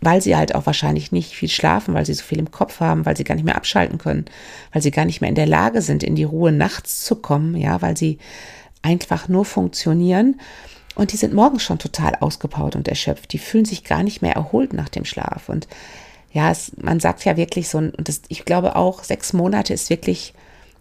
weil 0.00 0.22
sie 0.22 0.36
halt 0.36 0.54
auch 0.54 0.66
wahrscheinlich 0.66 1.12
nicht 1.12 1.34
viel 1.34 1.48
schlafen, 1.48 1.94
weil 1.94 2.06
sie 2.06 2.14
so 2.14 2.22
viel 2.22 2.38
im 2.38 2.50
Kopf 2.50 2.80
haben, 2.80 3.04
weil 3.04 3.16
sie 3.16 3.24
gar 3.24 3.34
nicht 3.34 3.44
mehr 3.44 3.56
abschalten 3.56 3.98
können, 3.98 4.26
weil 4.72 4.82
sie 4.82 4.90
gar 4.90 5.04
nicht 5.04 5.20
mehr 5.20 5.28
in 5.28 5.34
der 5.34 5.46
Lage 5.46 5.82
sind, 5.82 6.02
in 6.02 6.14
die 6.14 6.24
Ruhe 6.24 6.52
nachts 6.52 7.04
zu 7.04 7.16
kommen, 7.16 7.56
ja, 7.56 7.82
weil 7.82 7.96
sie 7.96 8.18
einfach 8.82 9.28
nur 9.28 9.44
funktionieren. 9.44 10.40
Und 10.94 11.12
die 11.12 11.16
sind 11.16 11.34
morgens 11.34 11.62
schon 11.62 11.78
total 11.78 12.16
ausgebaut 12.16 12.74
und 12.74 12.88
erschöpft. 12.88 13.32
Die 13.32 13.38
fühlen 13.38 13.64
sich 13.64 13.84
gar 13.84 14.02
nicht 14.02 14.22
mehr 14.22 14.34
erholt 14.34 14.72
nach 14.72 14.88
dem 14.88 15.04
Schlaf. 15.04 15.48
Und 15.48 15.68
ja, 16.32 16.50
es, 16.50 16.72
man 16.76 17.00
sagt 17.00 17.24
ja 17.24 17.36
wirklich 17.36 17.68
so, 17.68 17.78
und 17.78 17.94
das, 18.08 18.22
ich 18.28 18.44
glaube 18.44 18.76
auch, 18.76 19.04
sechs 19.04 19.32
Monate 19.32 19.74
ist 19.74 19.90
wirklich, 19.90 20.34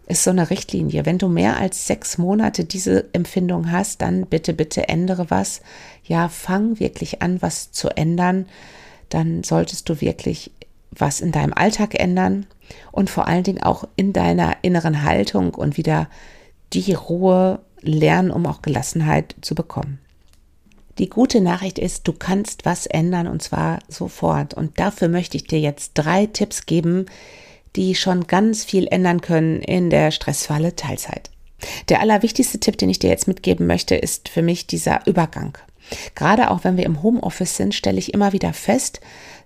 ist 0.08 0.24
so 0.24 0.32
eine 0.32 0.50
Richtlinie. 0.50 1.06
Wenn 1.06 1.18
du 1.18 1.28
mehr 1.28 1.58
als 1.58 1.86
sechs 1.86 2.18
Monate 2.18 2.66
diese 2.66 3.06
Empfindung 3.14 3.72
hast, 3.72 4.02
dann 4.02 4.26
bitte, 4.26 4.54
bitte 4.54 4.90
ändere 4.90 5.30
was. 5.30 5.62
Ja, 6.04 6.30
fang 6.30 6.80
wirklich 6.80 7.22
an, 7.22 7.42
was 7.42 7.72
zu 7.72 7.90
ändern. 7.90 8.48
Dann 9.10 9.44
solltest 9.44 9.90
du 9.90 10.02
wirklich 10.02 10.52
was 10.92 11.22
in 11.22 11.32
deinem 11.32 11.54
Alltag 11.54 12.00
ändern 12.00 12.46
und 12.92 13.10
vor 13.10 13.28
allen 13.28 13.44
Dingen 13.44 13.62
auch 13.62 13.88
in 13.96 14.14
deiner 14.14 14.58
inneren 14.62 15.04
Haltung 15.04 15.54
und 15.54 15.78
wieder 15.78 16.10
die 16.74 16.94
Ruhe 16.94 17.60
lernen, 17.82 18.32
um 18.32 18.46
auch 18.46 18.62
Gelassenheit 18.62 19.36
zu 19.42 19.56
bekommen. 19.56 20.00
Die 20.98 21.10
gute 21.10 21.42
Nachricht 21.42 21.78
ist, 21.78 22.08
du 22.08 22.14
kannst 22.14 22.66
was 22.66 22.88
ändern 22.88 23.28
und 23.28 23.44
zwar 23.44 23.80
sofort. 23.88 24.56
Und 24.56 24.80
dafür 24.80 25.10
möchte 25.10 25.38
ich 25.38 25.44
dir 25.44 25.60
jetzt 25.60 25.92
drei 25.94 26.26
Tipps 26.26 26.66
geben, 26.66 27.06
die 27.76 27.94
schon 27.94 28.26
ganz 28.26 28.66
viel 28.66 28.88
ändern 28.88 29.22
können 29.22 29.62
in 29.62 29.92
der 29.92 30.10
Stressfalle 30.10 30.76
Teilzeit. 30.76 31.30
Der 31.90 32.02
allerwichtigste 32.02 32.60
Tipp, 32.60 32.78
den 32.78 32.90
ich 32.90 33.00
dir 33.00 33.10
jetzt 33.10 33.28
mitgeben 33.28 33.68
möchte, 33.68 33.96
ist 33.96 34.30
für 34.30 34.42
mich 34.42 34.66
dieser 34.66 35.06
Übergang. 35.06 35.58
Gerade 36.16 36.52
auch 36.52 36.64
wenn 36.64 36.78
wir 36.78 36.86
im 36.86 37.04
Homeoffice 37.04 37.58
sind, 37.58 37.76
stelle 37.76 38.00
ich 38.00 38.14
immer 38.14 38.34
wieder 38.34 38.54
fest, 38.54 39.00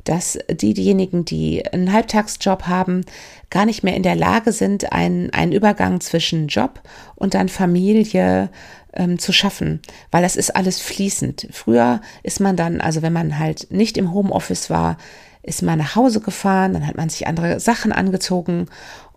dass 0.04 0.40
die, 0.50 0.74
diejenigen, 0.74 1.26
die 1.26 1.66
einen 1.72 1.94
Halbtagsjob 1.94 2.68
haben, 2.68 3.06
gar 3.50 3.66
nicht 3.66 3.84
mehr 3.84 3.96
in 3.96 4.04
der 4.04 4.16
Lage 4.16 4.52
sind, 4.52 4.92
einen, 4.92 5.32
einen 5.32 5.52
Übergang 5.52 6.02
zwischen 6.02 6.48
Job 6.48 6.82
und 7.16 7.34
dann 7.34 7.50
Familie 7.50 8.50
ähm, 8.94 9.20
zu 9.20 9.32
schaffen, 9.32 9.82
weil 10.10 10.24
das 10.24 10.36
ist 10.36 10.56
alles 10.56 10.80
fließend. 10.80 11.48
Früher 11.52 12.02
ist 12.24 12.40
man 12.40 12.56
dann, 12.56 12.82
also 12.82 13.02
wenn 13.02 13.14
man 13.14 13.38
halt 13.40 13.68
nicht 13.70 13.98
im 13.98 14.14
Homeoffice 14.14 14.70
war, 14.70 14.98
ist 15.44 15.64
man 15.64 15.80
nach 15.80 15.96
Hause 15.96 16.22
gefahren, 16.22 16.74
dann 16.74 16.86
hat 16.86 16.98
man 16.98 17.10
sich 17.10 17.28
andere 17.28 17.60
Sachen 17.60 17.92
angezogen 17.92 18.68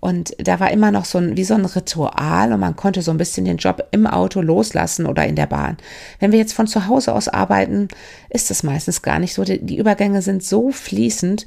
und 0.04 0.34
da 0.38 0.60
war 0.60 0.70
immer 0.70 0.90
noch 0.90 1.06
so 1.06 1.16
ein, 1.16 1.36
wie 1.36 1.44
so 1.44 1.54
ein 1.54 1.64
Ritual 1.64 2.52
und 2.52 2.60
man 2.60 2.76
konnte 2.76 3.00
so 3.00 3.10
ein 3.10 3.16
bisschen 3.16 3.46
den 3.46 3.56
Job 3.56 3.88
im 3.90 4.06
Auto 4.06 4.42
loslassen 4.42 5.06
oder 5.06 5.26
in 5.26 5.34
der 5.34 5.46
Bahn. 5.46 5.78
Wenn 6.20 6.30
wir 6.30 6.38
jetzt 6.38 6.52
von 6.52 6.66
zu 6.66 6.88
Hause 6.88 7.14
aus 7.14 7.28
arbeiten, 7.28 7.88
ist 8.28 8.50
das 8.50 8.62
meistens 8.62 9.00
gar 9.00 9.18
nicht 9.18 9.32
so. 9.32 9.44
Die 9.44 9.78
Übergänge 9.78 10.20
sind 10.20 10.44
so 10.44 10.70
fließend 10.70 11.46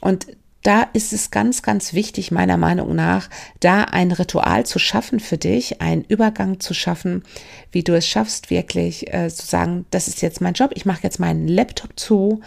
und 0.00 0.28
da 0.62 0.82
ist 0.92 1.12
es 1.12 1.30
ganz, 1.30 1.62
ganz 1.62 1.94
wichtig, 1.94 2.30
meiner 2.30 2.56
Meinung 2.56 2.94
nach, 2.94 3.28
da 3.58 3.82
ein 3.82 4.10
Ritual 4.10 4.66
zu 4.66 4.78
schaffen 4.78 5.20
für 5.20 5.38
dich, 5.38 5.80
einen 5.80 6.02
Übergang 6.02 6.60
zu 6.60 6.74
schaffen, 6.74 7.22
wie 7.70 7.82
du 7.84 7.96
es 7.96 8.06
schaffst, 8.06 8.50
wirklich 8.50 9.12
äh, 9.12 9.28
zu 9.30 9.46
sagen, 9.46 9.84
das 9.90 10.08
ist 10.08 10.22
jetzt 10.22 10.40
mein 10.40 10.54
Job, 10.54 10.70
ich 10.74 10.86
mache 10.86 11.02
jetzt 11.02 11.20
meinen 11.20 11.46
Laptop 11.46 11.98
zu 11.98 12.40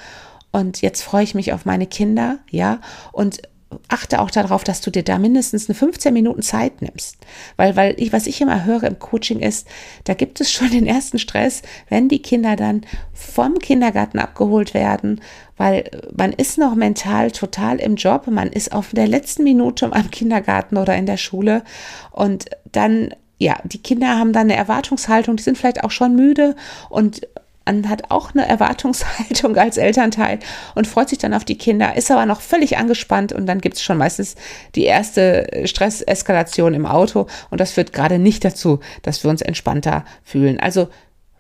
und 0.52 0.82
jetzt 0.82 1.02
freue 1.02 1.24
ich 1.24 1.36
mich 1.36 1.54
auf 1.54 1.66
meine 1.66 1.88
Kinder, 1.88 2.40
ja, 2.50 2.80
und 3.12 3.42
achte 3.88 4.20
auch 4.20 4.32
darauf, 4.32 4.64
dass 4.64 4.82
du 4.82 4.90
dir 4.90 5.04
da 5.04 5.20
mindestens 5.20 5.70
eine 5.70 5.76
15 5.76 6.14
Minuten 6.14 6.42
Zeit 6.42 6.82
nimmst. 6.82 7.18
Weil, 7.56 7.76
weil 7.76 7.96
ich, 7.98 8.12
was 8.12 8.26
ich 8.28 8.42
immer 8.42 8.66
höre 8.66 8.84
im 8.84 8.98
Coaching 8.98 9.40
ist, 9.40 9.68
da 10.06 10.14
gibt 10.14 10.42
es 10.42 10.52
schon 10.52 10.72
den 10.72 10.88
ersten 10.88 11.20
Stress, 11.20 11.62
wenn 11.88 12.10
die 12.10 12.22
Kinder 12.22 12.56
dann 12.56 12.82
vom 13.14 13.60
Kindergarten 13.60 14.20
abgeholt 14.20 14.74
werden, 14.74 15.22
weil 15.58 15.90
man 16.16 16.34
ist 16.34 16.58
noch 16.58 16.76
mental 16.76 17.32
total 17.32 17.80
im 17.80 17.96
Job, 17.96 18.28
man 18.28 18.48
ist 18.48 18.72
auf 18.72 18.90
der 18.92 19.08
letzten 19.08 19.44
Minute 19.44 19.92
am 19.92 20.10
Kindergarten 20.10 20.78
oder 20.78 20.96
in 20.96 21.06
der 21.06 21.18
Schule 21.18 21.64
und 22.12 22.46
dann 22.72 23.14
ja, 23.42 23.58
die 23.64 23.82
Kinder 23.82 24.18
haben 24.20 24.34
dann 24.34 24.52
eine 24.52 24.58
Erwartungshaltung, 24.58 25.38
die 25.38 25.44
sind 25.44 25.58
vielleicht 25.58 25.86
auch 25.86 25.92
schon 25.92 26.14
müde 26.14 26.58
und 26.90 27.22
man 27.70 27.90
hat 27.90 28.10
auch 28.10 28.34
eine 28.34 28.48
Erwartungshaltung 28.48 29.56
als 29.56 29.78
Elternteil 29.78 30.40
und 30.76 30.88
freut 30.88 31.10
sich 31.10 31.20
dann 31.20 31.34
auf 31.34 31.46
die 31.46 31.58
Kinder, 31.58 31.96
ist 31.96 32.10
aber 32.12 32.26
noch 32.26 32.42
völlig 32.42 32.78
angespannt 32.78 33.32
und 33.32 33.46
dann 33.46 33.62
gibt 33.62 33.76
es 33.78 33.84
schon 33.84 33.98
meistens 33.98 34.36
die 34.76 34.86
erste 34.86 35.62
Stresseskalation 35.66 36.74
im 36.74 36.86
Auto 36.86 37.28
und 37.52 37.62
das 37.62 37.74
führt 37.74 37.94
gerade 37.94 38.18
nicht 38.18 38.44
dazu, 38.44 38.80
dass 39.04 39.24
wir 39.24 39.30
uns 39.30 39.42
entspannter 39.42 40.04
fühlen. 40.24 40.60
Also 40.60 40.90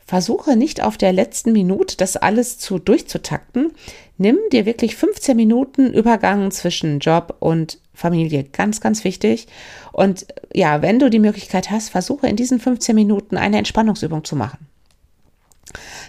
versuche 0.05 0.55
nicht 0.55 0.83
auf 0.83 0.97
der 0.97 1.13
letzten 1.13 1.51
Minute 1.51 1.97
das 1.97 2.15
alles 2.15 2.57
zu 2.57 2.79
durchzutakten. 2.79 3.71
Nimm 4.17 4.37
dir 4.51 4.65
wirklich 4.65 4.95
15 4.95 5.35
Minuten 5.35 5.93
Übergang 5.93 6.51
zwischen 6.51 6.99
Job 6.99 7.37
und 7.39 7.79
Familie. 7.93 8.43
Ganz, 8.43 8.81
ganz 8.81 9.03
wichtig. 9.03 9.47
Und 9.91 10.27
ja, 10.53 10.81
wenn 10.81 10.99
du 10.99 11.09
die 11.09 11.19
Möglichkeit 11.19 11.69
hast, 11.71 11.89
versuche 11.89 12.27
in 12.27 12.35
diesen 12.35 12.59
15 12.59 12.95
Minuten 12.95 13.37
eine 13.37 13.57
Entspannungsübung 13.57 14.23
zu 14.23 14.35
machen. 14.35 14.68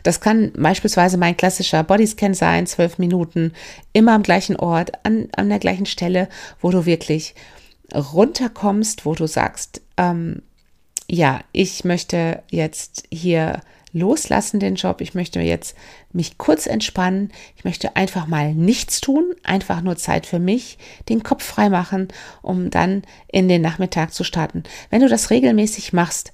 Das 0.03 0.21
kann 0.21 0.53
beispielsweise 0.57 1.17
mein 1.17 1.37
klassischer 1.37 1.83
Bodyscan 1.83 2.35
sein, 2.35 2.67
zwölf 2.67 2.99
Minuten, 2.99 3.53
immer 3.93 4.13
am 4.13 4.23
gleichen 4.23 4.57
Ort, 4.57 4.93
an, 5.05 5.29
an 5.37 5.49
der 5.49 5.59
gleichen 5.59 5.87
Stelle, 5.87 6.29
wo 6.61 6.71
du 6.71 6.87
wirklich 6.87 7.35
runterkommst, 7.95 9.05
wo 9.05 9.15
du 9.15 9.27
sagst, 9.27 9.83
ähm, 9.97 10.43
ja, 11.09 11.41
ich 11.53 11.85
möchte 11.85 12.43
jetzt 12.51 13.05
hier 13.11 13.61
loslassen 13.93 14.61
den 14.61 14.77
Job, 14.77 15.01
ich 15.01 15.15
möchte 15.15 15.41
jetzt 15.41 15.77
mich 16.13 16.39
kurz 16.39 16.67
entspannen, 16.67 17.33
ich 17.57 17.65
möchte 17.65 17.97
einfach 17.97 18.27
mal 18.27 18.55
nichts 18.55 19.01
tun, 19.01 19.35
einfach 19.43 19.83
nur 19.83 19.97
Zeit 19.97 20.27
für 20.27 20.39
mich, 20.39 20.79
den 21.09 21.23
Kopf 21.23 21.45
frei 21.45 21.69
machen, 21.69 22.09
um 22.43 22.71
dann 22.71 23.03
in 23.27 23.49
den 23.49 23.63
Nachmittag 23.63 24.13
zu 24.13 24.23
starten. 24.23 24.63
Wenn 24.91 25.01
du 25.01 25.09
das 25.09 25.31
regelmäßig 25.31 25.93
machst, 25.93 26.33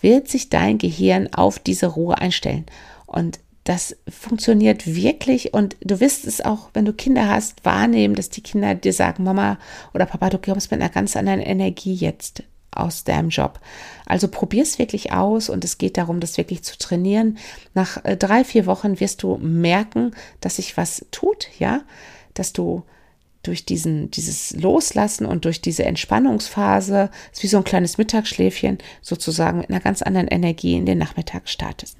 wird 0.00 0.28
sich 0.28 0.48
dein 0.48 0.78
Gehirn 0.78 1.32
auf 1.32 1.58
diese 1.58 1.86
Ruhe 1.86 2.18
einstellen. 2.18 2.66
Und 3.06 3.40
das 3.64 3.96
funktioniert 4.08 4.86
wirklich 4.86 5.52
und 5.52 5.76
du 5.80 6.00
wirst 6.00 6.26
es 6.26 6.40
auch, 6.40 6.70
wenn 6.72 6.86
du 6.86 6.92
Kinder 6.92 7.28
hast, 7.28 7.64
wahrnehmen, 7.64 8.14
dass 8.14 8.30
die 8.30 8.40
Kinder 8.40 8.74
dir 8.74 8.92
sagen, 8.92 9.22
Mama 9.22 9.58
oder 9.92 10.06
Papa, 10.06 10.30
du 10.30 10.38
kommst 10.38 10.70
mit 10.70 10.80
einer 10.80 10.90
ganz 10.90 11.14
anderen 11.14 11.40
Energie 11.40 11.94
jetzt 11.94 12.42
aus 12.70 13.04
deinem 13.04 13.28
Job. 13.28 13.60
Also 14.06 14.28
probier 14.28 14.62
es 14.62 14.78
wirklich 14.78 15.12
aus 15.12 15.48
und 15.48 15.64
es 15.64 15.76
geht 15.76 15.98
darum, 15.98 16.20
das 16.20 16.38
wirklich 16.38 16.62
zu 16.62 16.78
trainieren. 16.78 17.38
Nach 17.74 18.02
äh, 18.04 18.16
drei, 18.16 18.44
vier 18.44 18.66
Wochen 18.66 18.98
wirst 19.00 19.22
du 19.22 19.36
merken, 19.36 20.12
dass 20.40 20.56
sich 20.56 20.76
was 20.76 21.04
tut, 21.10 21.48
ja, 21.58 21.82
dass 22.34 22.52
du 22.52 22.84
durch 23.42 23.64
diesen, 23.64 24.10
dieses 24.10 24.52
Loslassen 24.52 25.24
und 25.26 25.44
durch 25.44 25.60
diese 25.60 25.84
Entspannungsphase, 25.84 27.10
ist 27.32 27.42
wie 27.42 27.48
so 27.48 27.56
ein 27.56 27.64
kleines 27.64 27.98
Mittagsschläfchen, 27.98 28.78
sozusagen 29.00 29.58
mit 29.58 29.70
einer 29.70 29.80
ganz 29.80 30.02
anderen 30.02 30.28
Energie 30.28 30.76
in 30.76 30.86
den 30.86 30.98
Nachmittag 30.98 31.48
startest. 31.48 31.96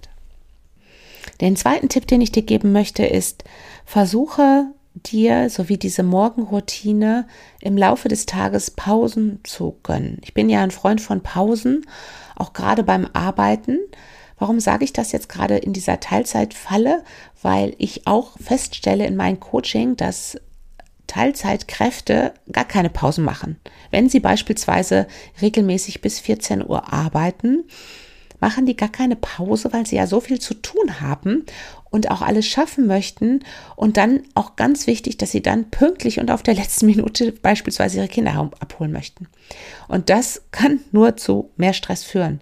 Den 1.41 1.57
zweiten 1.57 1.89
Tipp, 1.89 2.07
den 2.07 2.21
ich 2.21 2.33
dir 2.33 2.43
geben 2.43 2.73
möchte, 2.73 3.07
ist, 3.07 3.45
versuche 3.87 4.67
dir, 4.95 5.49
so 5.49 5.69
wie 5.69 5.79
diese 5.79 6.03
Morgenroutine, 6.03 7.27
im 7.61 7.77
Laufe 7.77 8.09
des 8.09 8.27
Tages 8.27 8.71
Pausen 8.71 9.41
zu 9.45 9.77
gönnen. 9.83 10.19
Ich 10.23 10.35
bin 10.35 10.51
ja 10.51 10.63
ein 10.63 10.71
Freund 10.71 11.01
von 11.01 11.23
Pausen, 11.23 11.87
auch 12.37 12.53
gerade 12.53 12.83
beim 12.83 13.09
Arbeiten. 13.13 13.79
Warum 14.39 14.61
sage 14.61 14.85
ich 14.85 14.93
das 14.93 15.13
jetzt 15.13 15.29
gerade 15.29 15.57
in 15.57 15.73
dieser 15.73 16.01
Teilzeitfalle? 16.01 17.03
Weil 17.43 17.75
ich 17.79 18.07
auch 18.07 18.37
feststelle 18.39 19.07
in 19.07 19.17
meinem 19.17 19.39
Coaching, 19.39 19.97
dass 19.97 20.39
Teilzeitkräfte 21.11 22.35
gar 22.53 22.65
keine 22.65 22.89
Pausen 22.89 23.25
machen. 23.25 23.57
Wenn 23.91 24.09
sie 24.09 24.21
beispielsweise 24.21 25.09
regelmäßig 25.43 26.03
bis 26.03 26.21
14 26.21 26.65
Uhr 26.65 26.93
arbeiten, 26.93 27.65
machen 28.39 28.65
die 28.65 28.77
gar 28.77 28.91
keine 28.91 29.17
Pause, 29.17 29.73
weil 29.73 29.87
sie 29.87 29.97
ja 29.97 30.07
so 30.07 30.21
viel 30.21 30.39
zu 30.39 30.55
tun 30.55 31.01
haben 31.01 31.47
und 31.91 32.13
auch 32.13 32.23
alles 32.23 32.47
schaffen 32.47 32.87
möchten. 32.87 33.41
Und 33.75 33.97
dann 33.97 34.21
auch 34.35 34.55
ganz 34.55 34.87
wichtig, 34.87 35.19
dass 35.19 35.33
sie 35.33 35.43
dann 35.43 35.69
pünktlich 35.71 36.21
und 36.21 36.31
auf 36.31 36.45
der 36.45 36.55
letzten 36.55 36.87
Minute 36.87 37.33
beispielsweise 37.33 37.97
ihre 37.99 38.09
Kinder 38.09 38.49
abholen 38.61 38.93
möchten. 38.93 39.27
Und 39.89 40.11
das 40.11 40.43
kann 40.53 40.79
nur 40.93 41.17
zu 41.17 41.51
mehr 41.57 41.73
Stress 41.73 42.05
führen. 42.05 42.41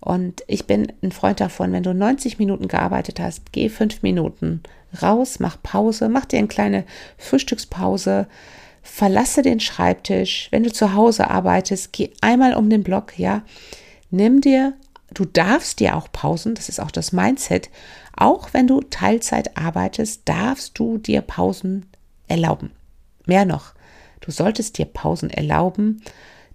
Und 0.00 0.42
ich 0.46 0.66
bin 0.66 0.90
ein 1.02 1.12
Freund 1.12 1.38
davon, 1.38 1.70
wenn 1.72 1.82
du 1.82 1.92
90 1.92 2.38
Minuten 2.38 2.66
gearbeitet 2.66 3.20
hast, 3.20 3.52
geh 3.52 3.68
fünf 3.68 4.00
Minuten 4.00 4.62
raus, 5.02 5.38
mach 5.40 5.62
Pause, 5.62 6.08
mach 6.08 6.24
dir 6.24 6.38
eine 6.38 6.48
kleine 6.48 6.84
Frühstückspause, 7.18 8.26
verlasse 8.82 9.42
den 9.42 9.60
Schreibtisch. 9.60 10.48
Wenn 10.50 10.62
du 10.62 10.72
zu 10.72 10.94
Hause 10.94 11.28
arbeitest, 11.30 11.92
geh 11.92 12.10
einmal 12.20 12.54
um 12.54 12.70
den 12.70 12.82
Block, 12.82 13.18
ja. 13.18 13.42
Nimm 14.10 14.40
dir, 14.40 14.74
du 15.12 15.24
darfst 15.24 15.80
dir 15.80 15.96
auch 15.96 16.10
Pausen, 16.12 16.54
das 16.54 16.68
ist 16.68 16.80
auch 16.80 16.90
das 16.90 17.12
Mindset. 17.12 17.70
Auch 18.16 18.52
wenn 18.52 18.66
du 18.66 18.80
Teilzeit 18.80 19.56
arbeitest, 19.56 20.22
darfst 20.24 20.78
du 20.78 20.98
dir 20.98 21.20
Pausen 21.20 21.86
erlauben. 22.28 22.70
Mehr 23.26 23.44
noch, 23.44 23.74
du 24.20 24.30
solltest 24.30 24.78
dir 24.78 24.86
Pausen 24.86 25.30
erlauben, 25.30 26.02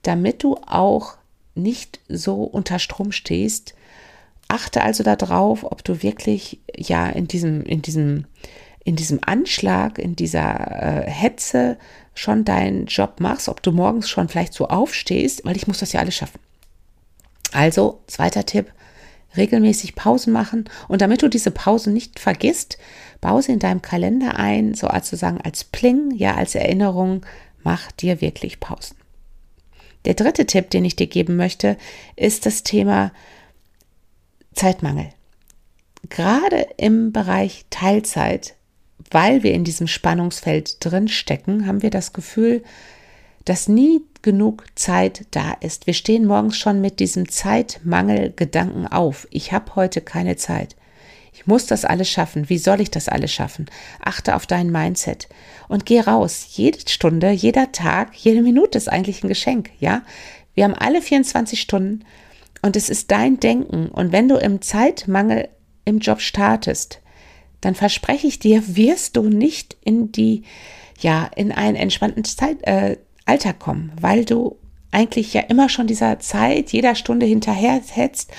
damit 0.01 0.43
du 0.43 0.55
auch 0.65 1.17
nicht 1.53 1.99
so 2.07 2.43
unter 2.43 2.79
Strom 2.79 3.11
stehst. 3.11 3.75
Achte 4.51 4.81
also 4.81 5.03
darauf, 5.03 5.63
ob 5.63 5.83
du 5.83 6.03
wirklich 6.03 6.59
ja 6.75 7.07
in 7.07 7.27
diesem, 7.27 7.63
in 7.63 7.81
diesem 7.81 8.25
in 8.83 8.95
diesem 8.95 9.19
Anschlag, 9.23 9.99
in 9.99 10.15
dieser 10.15 11.05
äh, 11.05 11.09
Hetze 11.09 11.77
schon 12.13 12.43
deinen 12.43 12.87
Job 12.87 13.19
machst, 13.19 13.47
ob 13.47 13.61
du 13.61 13.71
morgens 13.71 14.09
schon 14.09 14.27
vielleicht 14.27 14.53
so 14.53 14.67
aufstehst, 14.67 15.45
weil 15.45 15.55
ich 15.55 15.67
muss 15.67 15.79
das 15.79 15.93
ja 15.93 15.99
alles 15.99 16.15
schaffen. 16.15 16.39
Also, 17.53 18.01
zweiter 18.07 18.45
Tipp, 18.45 18.71
regelmäßig 19.37 19.95
Pausen 19.95 20.33
machen 20.33 20.65
und 20.87 21.01
damit 21.01 21.21
du 21.21 21.27
diese 21.27 21.51
Pausen 21.51 21.93
nicht 21.93 22.19
vergisst, 22.19 22.77
Pause 23.21 23.51
in 23.51 23.59
deinem 23.59 23.81
Kalender 23.81 24.37
ein, 24.37 24.73
so 24.73 24.87
als 24.87 25.09
zu 25.09 25.15
sagen, 25.15 25.39
als 25.43 25.63
Pling, 25.63 26.11
ja, 26.15 26.35
als 26.35 26.55
Erinnerung, 26.55 27.25
mach 27.63 27.91
dir 27.91 28.19
wirklich 28.19 28.59
Pausen. 28.59 28.97
Der 30.05 30.15
dritte 30.15 30.47
Tipp, 30.47 30.71
den 30.71 30.83
ich 30.83 30.95
dir 30.95 31.07
geben 31.07 31.35
möchte, 31.35 31.77
ist 32.15 32.47
das 32.47 32.63
Thema 32.63 33.11
Zeitmangel. 34.53 35.09
Gerade 36.09 36.67
im 36.77 37.11
Bereich 37.11 37.65
Teilzeit, 37.69 38.55
weil 39.09 39.43
wir 39.43 39.53
in 39.53 39.63
diesem 39.63 39.87
Spannungsfeld 39.87 40.83
drin 40.83 41.07
stecken, 41.07 41.67
haben 41.67 41.81
wir 41.81 41.89
das 41.89 42.13
Gefühl, 42.13 42.63
dass 43.45 43.67
nie 43.67 44.01
genug 44.21 44.65
Zeit 44.75 45.25
da 45.31 45.53
ist. 45.53 45.87
Wir 45.87 45.93
stehen 45.93 46.25
morgens 46.25 46.57
schon 46.57 46.81
mit 46.81 46.99
diesem 46.99 47.29
Zeitmangel-Gedanken 47.29 48.87
auf. 48.87 49.27
Ich 49.31 49.51
habe 49.51 49.75
heute 49.75 50.01
keine 50.01 50.35
Zeit. 50.35 50.75
Ich 51.33 51.47
muss 51.47 51.65
das 51.65 51.85
alles 51.85 52.09
schaffen. 52.09 52.49
Wie 52.49 52.57
soll 52.57 52.81
ich 52.81 52.91
das 52.91 53.09
alles 53.09 53.31
schaffen? 53.31 53.65
Achte 53.99 54.35
auf 54.35 54.45
dein 54.45 54.71
Mindset 54.71 55.27
und 55.69 55.85
geh 55.85 56.01
raus. 56.01 56.45
Jede 56.51 56.87
Stunde, 56.87 57.31
jeder 57.31 57.71
Tag, 57.71 58.13
jede 58.15 58.41
Minute 58.41 58.77
ist 58.77 58.89
eigentlich 58.89 59.23
ein 59.23 59.29
Geschenk, 59.29 59.71
ja? 59.79 60.03
Wir 60.53 60.65
haben 60.65 60.75
alle 60.75 61.01
24 61.01 61.59
Stunden 61.59 62.03
und 62.61 62.75
es 62.75 62.89
ist 62.89 63.11
dein 63.11 63.39
Denken. 63.39 63.87
Und 63.87 64.11
wenn 64.11 64.27
du 64.27 64.35
im 64.37 64.61
Zeitmangel 64.61 65.49
im 65.85 65.99
Job 65.99 66.21
startest, 66.21 67.01
dann 67.61 67.75
verspreche 67.75 68.27
ich 68.27 68.39
dir, 68.39 68.75
wirst 68.75 69.17
du 69.17 69.23
nicht 69.23 69.77
in 69.83 70.11
die, 70.11 70.43
ja, 70.99 71.29
in 71.35 71.51
einen 71.51 71.75
entspannten 71.75 72.23
Zeit, 72.23 72.57
äh, 72.63 72.97
Alltag 73.25 73.59
kommen, 73.59 73.91
weil 73.99 74.25
du 74.25 74.57
eigentlich 74.91 75.33
ja 75.33 75.41
immer 75.41 75.69
schon 75.69 75.87
dieser 75.87 76.19
Zeit, 76.19 76.71
jeder 76.71 76.95
Stunde 76.95 77.25
hinterher 77.25 77.81
hetzt 77.93 78.31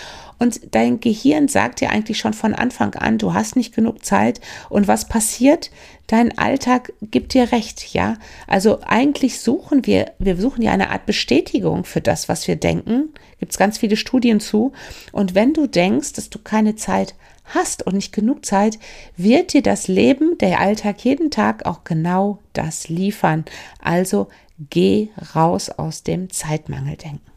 und 0.42 0.74
dein 0.74 0.98
Gehirn 0.98 1.46
sagt 1.46 1.80
dir 1.80 1.90
eigentlich 1.90 2.18
schon 2.18 2.32
von 2.34 2.52
Anfang 2.52 2.96
an, 2.96 3.16
du 3.16 3.32
hast 3.32 3.54
nicht 3.54 3.72
genug 3.72 4.04
Zeit. 4.04 4.40
Und 4.68 4.88
was 4.88 5.06
passiert? 5.06 5.70
Dein 6.08 6.36
Alltag 6.36 6.92
gibt 7.00 7.34
dir 7.34 7.52
recht, 7.52 7.94
ja? 7.94 8.16
Also 8.48 8.80
eigentlich 8.82 9.38
suchen 9.38 9.86
wir, 9.86 10.10
wir 10.18 10.36
suchen 10.36 10.62
ja 10.62 10.72
eine 10.72 10.90
Art 10.90 11.06
Bestätigung 11.06 11.84
für 11.84 12.00
das, 12.00 12.28
was 12.28 12.48
wir 12.48 12.56
denken. 12.56 13.10
Gibt 13.38 13.52
es 13.52 13.58
ganz 13.58 13.78
viele 13.78 13.96
Studien 13.96 14.40
zu. 14.40 14.72
Und 15.12 15.36
wenn 15.36 15.54
du 15.54 15.68
denkst, 15.68 16.14
dass 16.14 16.28
du 16.28 16.40
keine 16.40 16.74
Zeit 16.74 17.14
hast 17.44 17.86
und 17.86 17.94
nicht 17.94 18.12
genug 18.12 18.44
Zeit, 18.44 18.80
wird 19.16 19.52
dir 19.52 19.62
das 19.62 19.86
Leben, 19.86 20.38
der 20.38 20.58
Alltag 20.58 21.04
jeden 21.04 21.30
Tag 21.30 21.66
auch 21.66 21.84
genau 21.84 22.40
das 22.52 22.88
liefern. 22.88 23.44
Also 23.80 24.26
geh 24.70 25.10
raus 25.36 25.70
aus 25.70 26.02
dem 26.02 26.30
Zeitmangeldenken. 26.30 27.31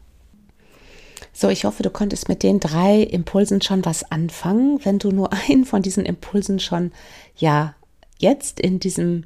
So, 1.38 1.50
ich 1.50 1.66
hoffe, 1.66 1.82
du 1.82 1.90
konntest 1.90 2.30
mit 2.30 2.42
den 2.42 2.60
drei 2.60 3.02
Impulsen 3.02 3.60
schon 3.60 3.84
was 3.84 4.10
anfangen. 4.10 4.82
Wenn 4.86 4.98
du 4.98 5.10
nur 5.10 5.34
einen 5.50 5.66
von 5.66 5.82
diesen 5.82 6.06
Impulsen 6.06 6.60
schon, 6.60 6.92
ja, 7.36 7.74
jetzt 8.16 8.58
in 8.58 8.80
diesem 8.80 9.24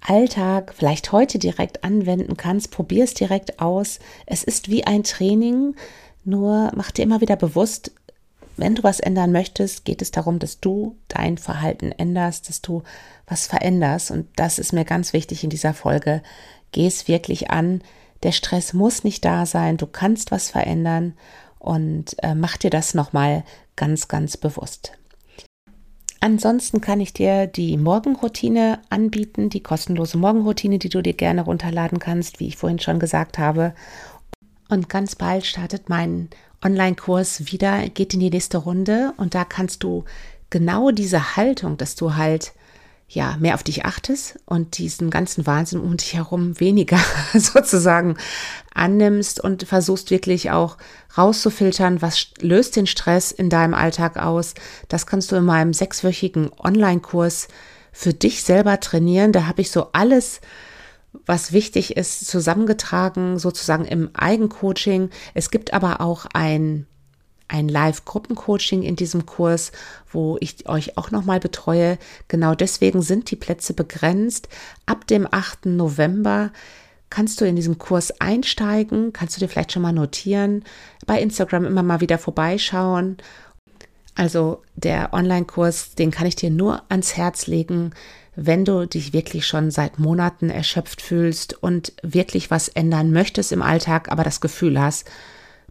Alltag 0.00 0.72
vielleicht 0.72 1.10
heute 1.10 1.40
direkt 1.40 1.82
anwenden 1.82 2.36
kannst, 2.36 2.70
probier 2.70 3.02
es 3.02 3.14
direkt 3.14 3.58
aus. 3.58 3.98
Es 4.24 4.44
ist 4.44 4.68
wie 4.68 4.86
ein 4.86 5.02
Training, 5.02 5.74
nur 6.24 6.70
mach 6.76 6.92
dir 6.92 7.02
immer 7.02 7.20
wieder 7.20 7.34
bewusst, 7.34 7.90
wenn 8.56 8.76
du 8.76 8.84
was 8.84 9.00
ändern 9.00 9.32
möchtest, 9.32 9.84
geht 9.84 10.00
es 10.00 10.12
darum, 10.12 10.38
dass 10.38 10.60
du 10.60 10.96
dein 11.08 11.38
Verhalten 11.38 11.90
änderst, 11.90 12.48
dass 12.48 12.62
du 12.62 12.84
was 13.26 13.48
veränderst. 13.48 14.12
Und 14.12 14.28
das 14.36 14.60
ist 14.60 14.72
mir 14.72 14.84
ganz 14.84 15.12
wichtig 15.12 15.42
in 15.42 15.50
dieser 15.50 15.74
Folge. 15.74 16.22
Geh 16.70 16.86
es 16.86 17.08
wirklich 17.08 17.50
an. 17.50 17.82
Der 18.22 18.32
Stress 18.32 18.74
muss 18.74 19.02
nicht 19.02 19.24
da 19.24 19.44
sein. 19.44 19.76
Du 19.76 19.86
kannst 19.86 20.30
was 20.30 20.50
verändern 20.50 21.14
und 21.58 22.16
äh, 22.22 22.34
mach 22.34 22.56
dir 22.56 22.70
das 22.70 22.94
nochmal 22.94 23.44
ganz, 23.76 24.08
ganz 24.08 24.36
bewusst. 24.36 24.92
Ansonsten 26.20 26.80
kann 26.80 27.00
ich 27.00 27.12
dir 27.12 27.46
die 27.46 27.76
Morgenroutine 27.76 28.80
anbieten, 28.90 29.50
die 29.50 29.62
kostenlose 29.62 30.18
Morgenroutine, 30.18 30.78
die 30.78 30.88
du 30.88 31.00
dir 31.00 31.12
gerne 31.12 31.42
runterladen 31.42 32.00
kannst, 32.00 32.40
wie 32.40 32.48
ich 32.48 32.56
vorhin 32.56 32.80
schon 32.80 32.98
gesagt 32.98 33.38
habe. 33.38 33.72
Und 34.68 34.88
ganz 34.88 35.14
bald 35.14 35.46
startet 35.46 35.88
mein 35.88 36.28
Online-Kurs 36.64 37.52
wieder, 37.52 37.88
geht 37.88 38.14
in 38.14 38.20
die 38.20 38.30
nächste 38.30 38.58
Runde 38.58 39.12
und 39.16 39.34
da 39.34 39.44
kannst 39.44 39.84
du 39.84 40.04
genau 40.50 40.90
diese 40.90 41.36
Haltung, 41.36 41.76
dass 41.76 41.94
du 41.94 42.16
halt 42.16 42.52
ja, 43.10 43.36
mehr 43.40 43.54
auf 43.54 43.62
dich 43.62 43.86
achtest 43.86 44.38
und 44.44 44.76
diesen 44.76 45.08
ganzen 45.08 45.46
Wahnsinn 45.46 45.80
um 45.80 45.96
dich 45.96 46.12
herum 46.12 46.60
weniger 46.60 46.98
sozusagen 47.34 48.18
annimmst 48.74 49.42
und 49.42 49.62
versuchst 49.62 50.10
wirklich 50.10 50.50
auch 50.50 50.76
rauszufiltern, 51.16 52.02
was 52.02 52.28
löst 52.40 52.76
den 52.76 52.86
Stress 52.86 53.32
in 53.32 53.48
deinem 53.48 53.72
Alltag 53.72 54.18
aus. 54.18 54.52
Das 54.88 55.06
kannst 55.06 55.32
du 55.32 55.36
in 55.36 55.44
meinem 55.46 55.72
sechswöchigen 55.72 56.50
Online-Kurs 56.58 57.48
für 57.92 58.12
dich 58.12 58.42
selber 58.42 58.78
trainieren. 58.78 59.32
Da 59.32 59.46
habe 59.46 59.62
ich 59.62 59.70
so 59.70 59.88
alles, 59.92 60.42
was 61.24 61.52
wichtig 61.52 61.96
ist, 61.96 62.26
zusammengetragen, 62.26 63.38
sozusagen 63.38 63.86
im 63.86 64.10
Eigencoaching. 64.12 65.08
Es 65.32 65.50
gibt 65.50 65.72
aber 65.72 66.02
auch 66.02 66.26
ein 66.34 66.86
ein 67.48 67.68
Live-Gruppencoaching 67.68 68.82
in 68.82 68.96
diesem 68.96 69.26
Kurs, 69.26 69.72
wo 70.12 70.36
ich 70.40 70.68
euch 70.68 70.96
auch 70.96 71.10
nochmal 71.10 71.40
betreue. 71.40 71.98
Genau 72.28 72.54
deswegen 72.54 73.02
sind 73.02 73.30
die 73.30 73.36
Plätze 73.36 73.74
begrenzt. 73.74 74.48
Ab 74.86 75.06
dem 75.06 75.26
8. 75.30 75.66
November 75.66 76.52
kannst 77.10 77.40
du 77.40 77.46
in 77.46 77.56
diesem 77.56 77.78
Kurs 77.78 78.20
einsteigen, 78.20 79.12
kannst 79.12 79.36
du 79.36 79.40
dir 79.40 79.48
vielleicht 79.48 79.72
schon 79.72 79.82
mal 79.82 79.92
notieren, 79.92 80.64
bei 81.06 81.20
Instagram 81.20 81.64
immer 81.64 81.82
mal 81.82 82.00
wieder 82.00 82.18
vorbeischauen. 82.18 83.16
Also 84.14 84.62
der 84.74 85.14
Online-Kurs, 85.14 85.94
den 85.94 86.10
kann 86.10 86.26
ich 86.26 86.36
dir 86.36 86.50
nur 86.50 86.82
ans 86.90 87.16
Herz 87.16 87.46
legen, 87.46 87.92
wenn 88.40 88.64
du 88.64 88.86
dich 88.86 89.12
wirklich 89.12 89.46
schon 89.46 89.70
seit 89.70 89.98
Monaten 89.98 90.50
erschöpft 90.50 91.02
fühlst 91.02 91.60
und 91.60 91.92
wirklich 92.02 92.50
was 92.50 92.68
ändern 92.68 93.10
möchtest 93.10 93.52
im 93.52 93.62
Alltag, 93.62 94.12
aber 94.12 94.22
das 94.22 94.40
Gefühl 94.40 94.80
hast, 94.80 95.10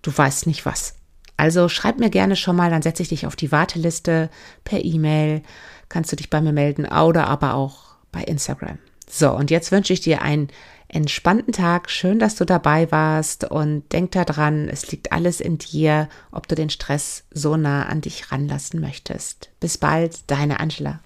du 0.02 0.16
weißt 0.16 0.48
nicht 0.48 0.66
was. 0.66 0.97
Also 1.38 1.70
schreib 1.70 2.00
mir 2.00 2.10
gerne 2.10 2.36
schon 2.36 2.56
mal, 2.56 2.72
dann 2.72 2.82
setze 2.82 3.04
ich 3.04 3.10
dich 3.10 3.28
auf 3.28 3.36
die 3.36 3.52
Warteliste 3.52 4.30
per 4.64 4.84
E-Mail, 4.84 5.44
kannst 5.88 6.12
du 6.12 6.16
dich 6.16 6.30
bei 6.30 6.42
mir 6.42 6.54
melden 6.54 6.86
oder 6.86 7.28
aber 7.28 7.54
auch 7.54 7.96
bei 8.12 8.24
Instagram. 8.24 8.80
So, 9.10 9.32
und 9.32 9.52
jetzt 9.52 9.72
wünsche 9.72 9.94
ich 9.94 10.02
dir 10.02 10.22
einen 10.22 10.50
entspannten 10.90 11.54
Tag. 11.54 11.90
Schön, 11.90 12.20
dass 12.20 12.36
du 12.36 12.46
dabei 12.46 12.92
warst 12.92 13.44
und 13.50 13.92
denk 13.94 14.12
daran, 14.12 14.68
es 14.68 14.92
liegt 14.92 15.12
alles 15.12 15.40
in 15.40 15.58
dir, 15.58 16.10
ob 16.32 16.48
du 16.48 16.56
den 16.56 16.70
Stress 16.70 17.24
so 17.32 17.56
nah 17.56 17.86
an 17.86 18.02
dich 18.02 18.32
ranlassen 18.32 18.82
möchtest. 18.82 19.50
Bis 19.60 19.78
bald, 19.78 20.30
deine 20.30 20.60
Angela. 20.60 21.00